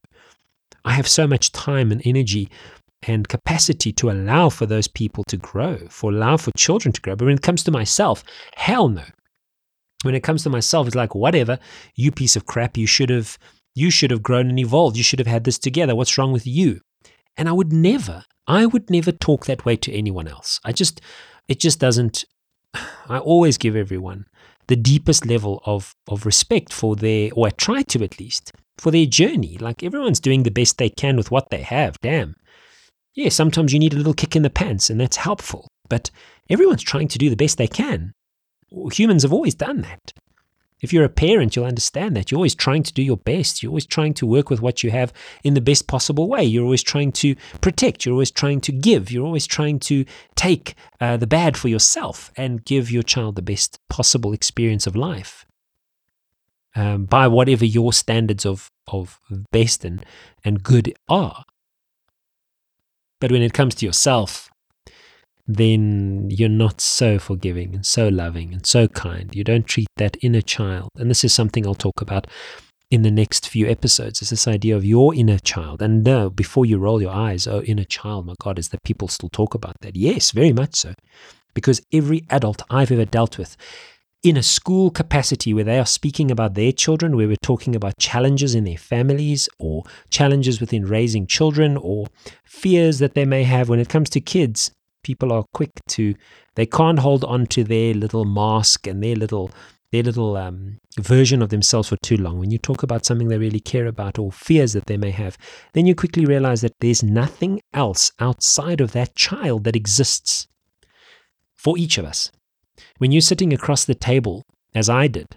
I 0.85 0.93
have 0.93 1.07
so 1.07 1.27
much 1.27 1.51
time 1.51 1.91
and 1.91 2.01
energy 2.05 2.49
and 3.03 3.27
capacity 3.27 3.91
to 3.93 4.09
allow 4.09 4.49
for 4.49 4.65
those 4.65 4.87
people 4.87 5.23
to 5.27 5.37
grow, 5.37 5.77
for 5.89 6.11
allow 6.11 6.37
for 6.37 6.51
children 6.57 6.91
to 6.93 7.01
grow. 7.01 7.15
But 7.15 7.25
when 7.25 7.35
it 7.35 7.41
comes 7.41 7.63
to 7.65 7.71
myself, 7.71 8.23
hell 8.55 8.89
no. 8.89 9.03
When 10.03 10.15
it 10.15 10.23
comes 10.23 10.43
to 10.43 10.49
myself, 10.49 10.87
it's 10.87 10.95
like 10.95 11.15
whatever, 11.15 11.59
you 11.95 12.11
piece 12.11 12.35
of 12.35 12.45
crap, 12.45 12.77
you 12.77 12.85
should 12.85 13.09
have 13.09 13.37
you 13.77 13.91
should 13.91 14.11
have 14.11 14.23
grown 14.23 14.49
and 14.49 14.59
evolved. 14.59 14.97
You 14.97 15.03
should 15.03 15.19
have 15.19 15.27
had 15.27 15.43
this 15.43 15.59
together. 15.59 15.95
What's 15.95 16.17
wrong 16.17 16.31
with 16.31 16.47
you? 16.47 16.81
And 17.37 17.47
I 17.47 17.51
would 17.51 17.71
never, 17.71 18.23
I 18.47 18.65
would 18.65 18.89
never 18.89 19.11
talk 19.11 19.45
that 19.45 19.65
way 19.65 19.75
to 19.77 19.93
anyone 19.93 20.27
else. 20.27 20.59
I 20.65 20.71
just, 20.71 20.99
it 21.47 21.59
just 21.59 21.79
doesn't, 21.79 22.25
I 23.07 23.19
always 23.19 23.57
give 23.57 23.75
everyone 23.75 24.25
the 24.67 24.75
deepest 24.75 25.25
level 25.25 25.61
of, 25.65 25.93
of 26.07 26.25
respect 26.25 26.73
for 26.73 26.95
their, 26.95 27.29
or 27.35 27.47
I 27.47 27.51
try 27.51 27.83
to 27.83 28.03
at 28.03 28.19
least, 28.19 28.51
for 28.79 28.91
their 28.91 29.05
journey. 29.05 29.57
Like 29.59 29.83
everyone's 29.83 30.19
doing 30.19 30.43
the 30.43 30.51
best 30.51 30.77
they 30.79 30.89
can 30.89 31.15
with 31.15 31.29
what 31.29 31.49
they 31.51 31.61
have. 31.61 31.97
Damn. 32.01 32.35
Yeah, 33.13 33.29
sometimes 33.29 33.73
you 33.73 33.79
need 33.79 33.93
a 33.93 33.97
little 33.97 34.13
kick 34.13 34.35
in 34.35 34.43
the 34.43 34.49
pants, 34.49 34.89
and 34.89 34.99
that's 34.99 35.17
helpful. 35.17 35.67
But 35.89 36.11
everyone's 36.49 36.83
trying 36.83 37.07
to 37.09 37.17
do 37.17 37.29
the 37.29 37.35
best 37.35 37.57
they 37.57 37.67
can. 37.67 38.13
Humans 38.91 39.23
have 39.23 39.33
always 39.33 39.55
done 39.55 39.81
that. 39.81 40.13
If 40.79 40.93
you're 40.93 41.03
a 41.03 41.09
parent, 41.09 41.55
you'll 41.55 41.65
understand 41.65 42.15
that. 42.15 42.29
You're 42.29 42.37
always 42.37 42.53
trying 42.53 42.83
to 42.83 42.93
do 42.93 43.01
your 43.01 43.17
best. 43.17 43.63
You're 43.63 43.71
always 43.71 43.85
trying 43.85 44.13
to 44.15 44.27
work 44.27 44.49
with 44.49 44.61
what 44.61 44.83
you 44.83 44.91
have 44.91 45.11
in 45.43 45.55
the 45.55 45.61
best 45.61 45.87
possible 45.87 46.29
way. 46.29 46.43
You're 46.43 46.63
always 46.63 46.83
trying 46.83 47.11
to 47.13 47.35
protect. 47.61 48.05
You're 48.05 48.13
always 48.13 48.31
trying 48.31 48.61
to 48.61 48.71
give. 48.71 49.11
You're 49.11 49.25
always 49.25 49.47
trying 49.47 49.79
to 49.79 50.05
take 50.35 50.75
uh, 51.01 51.17
the 51.17 51.25
bad 51.25 51.57
for 51.57 51.67
yourself 51.67 52.31
and 52.37 52.63
give 52.63 52.91
your 52.91 53.03
child 53.03 53.35
the 53.35 53.41
best 53.41 53.79
possible 53.89 54.33
experience 54.33 54.85
of 54.85 54.95
life. 54.95 55.45
Um, 56.75 57.05
by 57.05 57.27
whatever 57.27 57.65
your 57.65 57.91
standards 57.91 58.45
of, 58.45 58.69
of 58.87 59.19
best 59.51 59.83
and, 59.83 60.05
and 60.43 60.61
good 60.61 60.93
are. 61.09 61.43
But 63.19 63.31
when 63.31 63.41
it 63.41 63.53
comes 63.53 63.73
to 63.75 63.85
yourself, 63.87 64.51
then 65.47 66.29
you're 66.29 66.49
not 66.49 66.81
so 66.81 67.17
forgiving 67.17 67.73
and 67.73 67.85
so 67.85 68.09
loving 68.09 68.53
and 68.53 68.65
so 68.65 68.87
kind. 68.87 69.33
You 69.33 69.43
don't 69.43 69.65
treat 69.65 69.87
that 69.95 70.17
inner 70.21 70.41
child. 70.41 70.89
And 70.97 71.09
this 71.09 71.23
is 71.23 71.33
something 71.33 71.65
I'll 71.65 71.75
talk 71.75 72.01
about 72.01 72.27
in 72.91 73.01
the 73.01 73.11
next 73.11 73.47
few 73.47 73.67
episodes. 73.67 74.21
Is 74.21 74.29
this 74.29 74.47
idea 74.47 74.75
of 74.75 74.85
your 74.85 75.15
inner 75.15 75.39
child. 75.39 75.81
And 75.81 76.03
no, 76.03 76.29
before 76.29 76.65
you 76.65 76.77
roll 76.77 77.01
your 77.01 77.13
eyes, 77.13 77.47
oh, 77.47 77.61
inner 77.61 77.85
child, 77.85 78.25
my 78.25 78.35
God, 78.41 78.59
is 78.59 78.69
that 78.69 78.83
people 78.83 79.07
still 79.07 79.29
talk 79.29 79.53
about 79.53 79.75
that? 79.81 79.95
Yes, 79.95 80.31
very 80.31 80.53
much 80.53 80.75
so. 80.75 80.93
Because 81.53 81.81
every 81.91 82.25
adult 82.29 82.61
I've 82.69 82.91
ever 82.91 83.05
dealt 83.05 83.37
with, 83.37 83.57
in 84.23 84.35
a 84.35 84.43
school 84.43 84.89
capacity 84.89 85.53
where 85.53 85.63
they 85.63 85.79
are 85.79 85.85
speaking 85.85 86.31
about 86.31 86.55
their 86.55 86.71
children, 86.71 87.15
where 87.15 87.27
we're 87.27 87.37
talking 87.41 87.75
about 87.75 87.97
challenges 87.99 88.55
in 88.55 88.63
their 88.63 88.77
families 88.77 89.47
or 89.59 89.83
challenges 90.09 90.59
within 90.59 90.85
raising 90.85 91.27
children 91.27 91.77
or 91.77 92.07
fears 92.43 92.99
that 92.99 93.13
they 93.13 93.25
may 93.25 93.43
have 93.43 93.69
when 93.69 93.79
it 93.79 93.89
comes 93.89 94.09
to 94.09 94.19
kids, 94.19 94.71
people 95.07 95.31
are 95.31 95.45
quick 95.53 95.71
to 95.87 96.13
they 96.55 96.65
can't 96.65 96.99
hold 96.99 97.23
on 97.23 97.45
to 97.47 97.63
their 97.63 97.93
little 97.93 98.25
mask 98.25 98.87
and 98.87 99.01
their 99.01 99.15
little 99.15 99.49
their 99.93 100.03
little 100.03 100.35
um, 100.35 100.77
version 100.99 101.41
of 101.41 101.49
themselves 101.49 101.87
for 101.87 101.97
too 102.03 102.17
long. 102.17 102.39
When 102.39 102.51
you 102.51 102.57
talk 102.57 102.83
about 102.83 103.05
something 103.05 103.29
they 103.29 103.37
really 103.37 103.61
care 103.61 103.87
about 103.87 104.19
or 104.19 104.33
fears 104.33 104.73
that 104.73 104.87
they 104.87 104.97
may 104.97 105.11
have, 105.11 105.37
then 105.73 105.85
you 105.85 105.95
quickly 105.95 106.25
realize 106.25 106.59
that 106.61 106.75
there's 106.81 107.01
nothing 107.01 107.61
else 107.73 108.11
outside 108.19 108.81
of 108.81 108.91
that 108.91 109.15
child 109.15 109.63
that 109.63 109.77
exists 109.77 110.47
for 111.55 111.77
each 111.77 111.97
of 111.97 112.03
us. 112.03 112.31
When 112.97 113.13
you're 113.13 113.21
sitting 113.21 113.53
across 113.53 113.85
the 113.85 113.95
table, 113.95 114.43
as 114.75 114.89
I 114.89 115.07
did, 115.07 115.27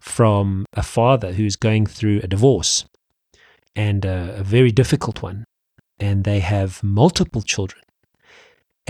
from 0.00 0.64
a 0.72 0.82
father 0.82 1.32
who's 1.32 1.56
going 1.56 1.84
through 1.84 2.20
a 2.22 2.26
divorce 2.26 2.86
and 3.76 4.06
a, 4.06 4.36
a 4.38 4.42
very 4.42 4.70
difficult 4.70 5.22
one, 5.22 5.44
and 5.98 6.24
they 6.24 6.40
have 6.40 6.82
multiple 6.82 7.42
children, 7.42 7.82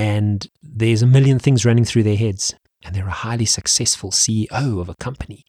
and 0.01 0.49
there's 0.63 1.03
a 1.03 1.07
million 1.07 1.39
things 1.39 1.67
running 1.67 1.85
through 1.85 2.05
their 2.05 2.17
heads. 2.17 2.55
And 2.83 2.95
they're 2.95 3.07
a 3.07 3.11
highly 3.11 3.45
successful 3.45 4.11
CEO 4.11 4.81
of 4.81 4.89
a 4.89 4.95
company. 4.95 5.45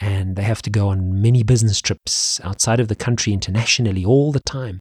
And 0.00 0.34
they 0.34 0.42
have 0.42 0.62
to 0.62 0.70
go 0.70 0.88
on 0.88 1.22
many 1.22 1.44
business 1.44 1.80
trips 1.80 2.40
outside 2.42 2.80
of 2.80 2.88
the 2.88 2.96
country 2.96 3.32
internationally 3.32 4.04
all 4.04 4.32
the 4.32 4.40
time. 4.40 4.80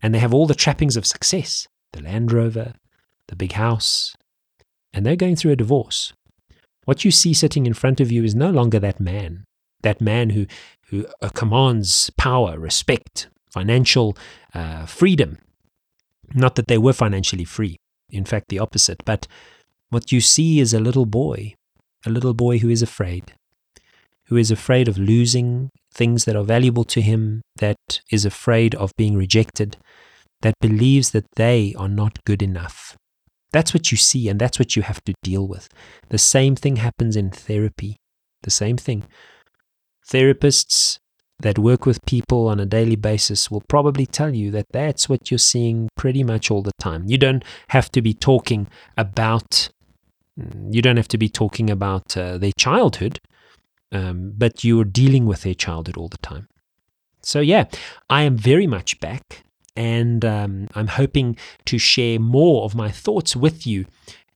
And 0.00 0.14
they 0.14 0.20
have 0.20 0.32
all 0.32 0.46
the 0.46 0.54
trappings 0.54 0.96
of 0.96 1.04
success 1.04 1.66
the 1.92 2.00
Land 2.00 2.30
Rover, 2.30 2.74
the 3.26 3.34
big 3.34 3.52
house. 3.52 4.14
And 4.94 5.04
they're 5.04 5.16
going 5.16 5.34
through 5.34 5.50
a 5.50 5.56
divorce. 5.56 6.12
What 6.84 7.04
you 7.04 7.10
see 7.10 7.34
sitting 7.34 7.66
in 7.66 7.74
front 7.74 8.00
of 8.00 8.12
you 8.12 8.22
is 8.22 8.36
no 8.36 8.50
longer 8.50 8.78
that 8.78 9.00
man, 9.00 9.42
that 9.82 10.00
man 10.00 10.30
who, 10.30 10.46
who 10.90 11.06
uh, 11.20 11.28
commands 11.30 12.08
power, 12.16 12.56
respect, 12.56 13.28
financial 13.50 14.16
uh, 14.54 14.86
freedom. 14.86 15.38
Not 16.34 16.54
that 16.54 16.68
they 16.68 16.78
were 16.78 16.92
financially 16.92 17.44
free, 17.44 17.78
in 18.12 18.24
fact, 18.24 18.48
the 18.48 18.58
opposite. 18.58 19.02
But 19.04 19.26
what 19.90 20.12
you 20.12 20.20
see 20.20 20.60
is 20.60 20.72
a 20.72 20.80
little 20.80 21.06
boy, 21.06 21.54
a 22.06 22.10
little 22.10 22.34
boy 22.34 22.58
who 22.58 22.68
is 22.68 22.82
afraid, 22.82 23.32
who 24.26 24.36
is 24.36 24.50
afraid 24.50 24.88
of 24.88 24.98
losing 24.98 25.70
things 25.92 26.24
that 26.24 26.36
are 26.36 26.44
valuable 26.44 26.84
to 26.84 27.00
him, 27.00 27.42
that 27.56 28.00
is 28.10 28.24
afraid 28.24 28.74
of 28.74 28.92
being 28.96 29.16
rejected, 29.16 29.76
that 30.42 30.54
believes 30.60 31.10
that 31.10 31.26
they 31.36 31.74
are 31.76 31.88
not 31.88 32.24
good 32.24 32.42
enough. 32.42 32.96
That's 33.52 33.74
what 33.74 33.92
you 33.92 33.98
see, 33.98 34.28
and 34.28 34.40
that's 34.40 34.58
what 34.58 34.76
you 34.76 34.82
have 34.82 35.04
to 35.04 35.12
deal 35.22 35.46
with. 35.46 35.68
The 36.08 36.18
same 36.18 36.56
thing 36.56 36.76
happens 36.76 37.16
in 37.16 37.30
therapy. 37.30 37.96
The 38.42 38.50
same 38.50 38.76
thing. 38.76 39.04
Therapists 40.10 40.98
that 41.42 41.58
work 41.58 41.86
with 41.86 42.04
people 42.06 42.48
on 42.48 42.58
a 42.58 42.66
daily 42.66 42.96
basis 42.96 43.50
will 43.50 43.62
probably 43.68 44.06
tell 44.06 44.34
you 44.34 44.50
that 44.52 44.66
that's 44.72 45.08
what 45.08 45.30
you're 45.30 45.38
seeing 45.38 45.88
pretty 45.96 46.24
much 46.24 46.50
all 46.50 46.62
the 46.62 46.72
time. 46.80 47.04
You 47.06 47.18
don't 47.18 47.44
have 47.68 47.90
to 47.92 48.02
be 48.02 48.14
talking 48.14 48.68
about 48.96 49.68
you 50.70 50.80
don't 50.80 50.96
have 50.96 51.08
to 51.08 51.18
be 51.18 51.28
talking 51.28 51.68
about 51.68 52.16
uh, 52.16 52.38
their 52.38 52.52
childhood, 52.56 53.20
um, 53.92 54.32
but 54.36 54.64
you're 54.64 54.84
dealing 54.84 55.26
with 55.26 55.42
their 55.42 55.54
childhood 55.54 55.98
all 55.98 56.08
the 56.08 56.16
time. 56.18 56.48
So 57.22 57.40
yeah, 57.40 57.64
I 58.08 58.22
am 58.22 58.36
very 58.36 58.66
much 58.66 58.98
back, 58.98 59.44
and 59.76 60.24
um, 60.24 60.68
I'm 60.74 60.88
hoping 60.88 61.36
to 61.66 61.78
share 61.78 62.18
more 62.18 62.64
of 62.64 62.74
my 62.74 62.90
thoughts 62.90 63.36
with 63.36 63.66
you 63.66 63.84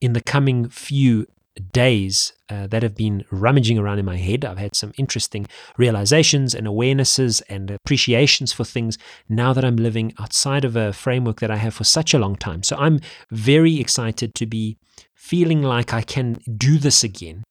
in 0.00 0.12
the 0.12 0.20
coming 0.20 0.68
few 0.68 1.26
days 1.72 2.32
uh, 2.48 2.66
that 2.68 2.82
have 2.82 2.94
been 2.94 3.24
rummaging 3.30 3.78
around 3.78 3.98
in 3.98 4.04
my 4.04 4.16
head. 4.16 4.44
I've 4.44 4.58
had 4.58 4.76
some 4.76 4.92
interesting 4.96 5.46
realizations 5.76 6.54
and 6.54 6.66
awarenesses 6.66 7.42
and 7.48 7.70
appreciations 7.70 8.52
for 8.52 8.64
things 8.64 8.98
now 9.28 9.52
that 9.52 9.64
I'm 9.64 9.76
living 9.76 10.12
outside 10.18 10.64
of 10.64 10.76
a 10.76 10.92
framework 10.92 11.40
that 11.40 11.50
I 11.50 11.56
have 11.56 11.74
for 11.74 11.84
such 11.84 12.14
a 12.14 12.18
long 12.18 12.36
time. 12.36 12.62
So 12.62 12.76
I'm 12.76 13.00
very 13.30 13.80
excited 13.80 14.34
to 14.34 14.46
be 14.46 14.78
feeling 15.14 15.62
like 15.62 15.92
I 15.92 16.02
can 16.02 16.38
do 16.56 16.78
this 16.78 17.02
again. 17.02 17.42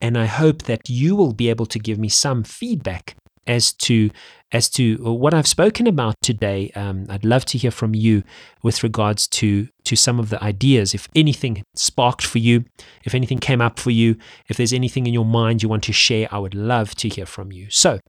And 0.00 0.18
I 0.18 0.26
hope 0.26 0.64
that 0.64 0.90
you 0.90 1.16
will 1.16 1.32
be 1.32 1.48
able 1.48 1.66
to 1.66 1.78
give 1.78 1.98
me 1.98 2.08
some 2.08 2.44
feedback 2.44 3.16
as 3.46 3.72
to 3.72 4.10
as 4.52 4.68
to 4.70 4.96
what 4.98 5.34
I've 5.34 5.48
spoken 5.48 5.86
about 5.86 6.14
today. 6.22 6.70
Um, 6.76 7.06
I'd 7.08 7.24
love 7.24 7.44
to 7.46 7.58
hear 7.58 7.72
from 7.72 7.94
you 7.94 8.22
with 8.62 8.82
regards 8.82 9.26
to 9.28 9.68
to 9.84 9.96
some 9.96 10.20
of 10.20 10.30
the 10.30 10.42
ideas. 10.42 10.94
If 10.94 11.08
anything 11.14 11.62
sparked 11.74 12.24
for 12.24 12.38
you, 12.38 12.64
if 13.04 13.14
anything 13.14 13.38
came 13.38 13.60
up 13.60 13.78
for 13.78 13.90
you, 13.90 14.16
if 14.48 14.56
there's 14.56 14.72
anything 14.72 15.06
in 15.06 15.14
your 15.14 15.24
mind 15.24 15.62
you 15.62 15.68
want 15.68 15.84
to 15.84 15.92
share, 15.92 16.28
I 16.30 16.38
would 16.38 16.54
love 16.54 16.94
to 16.96 17.08
hear 17.08 17.26
from 17.26 17.52
you. 17.52 17.68
So. 17.70 18.00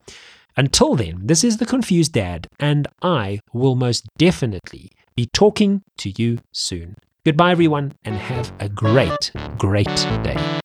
Until 0.57 0.95
then, 0.95 1.27
this 1.27 1.43
is 1.43 1.57
the 1.57 1.65
Confused 1.65 2.13
Dad, 2.13 2.47
and 2.61 2.87
I 3.01 3.41
will 3.51 3.75
most 3.75 4.05
definitely 4.17 4.89
be 5.13 5.25
talking 5.25 5.81
to 5.97 6.13
you 6.17 6.39
soon. 6.53 6.95
Goodbye, 7.25 7.51
everyone, 7.51 7.93
and 8.05 8.15
have 8.15 8.53
a 8.59 8.69
great, 8.69 9.31
great 9.57 9.95
day. 10.23 10.61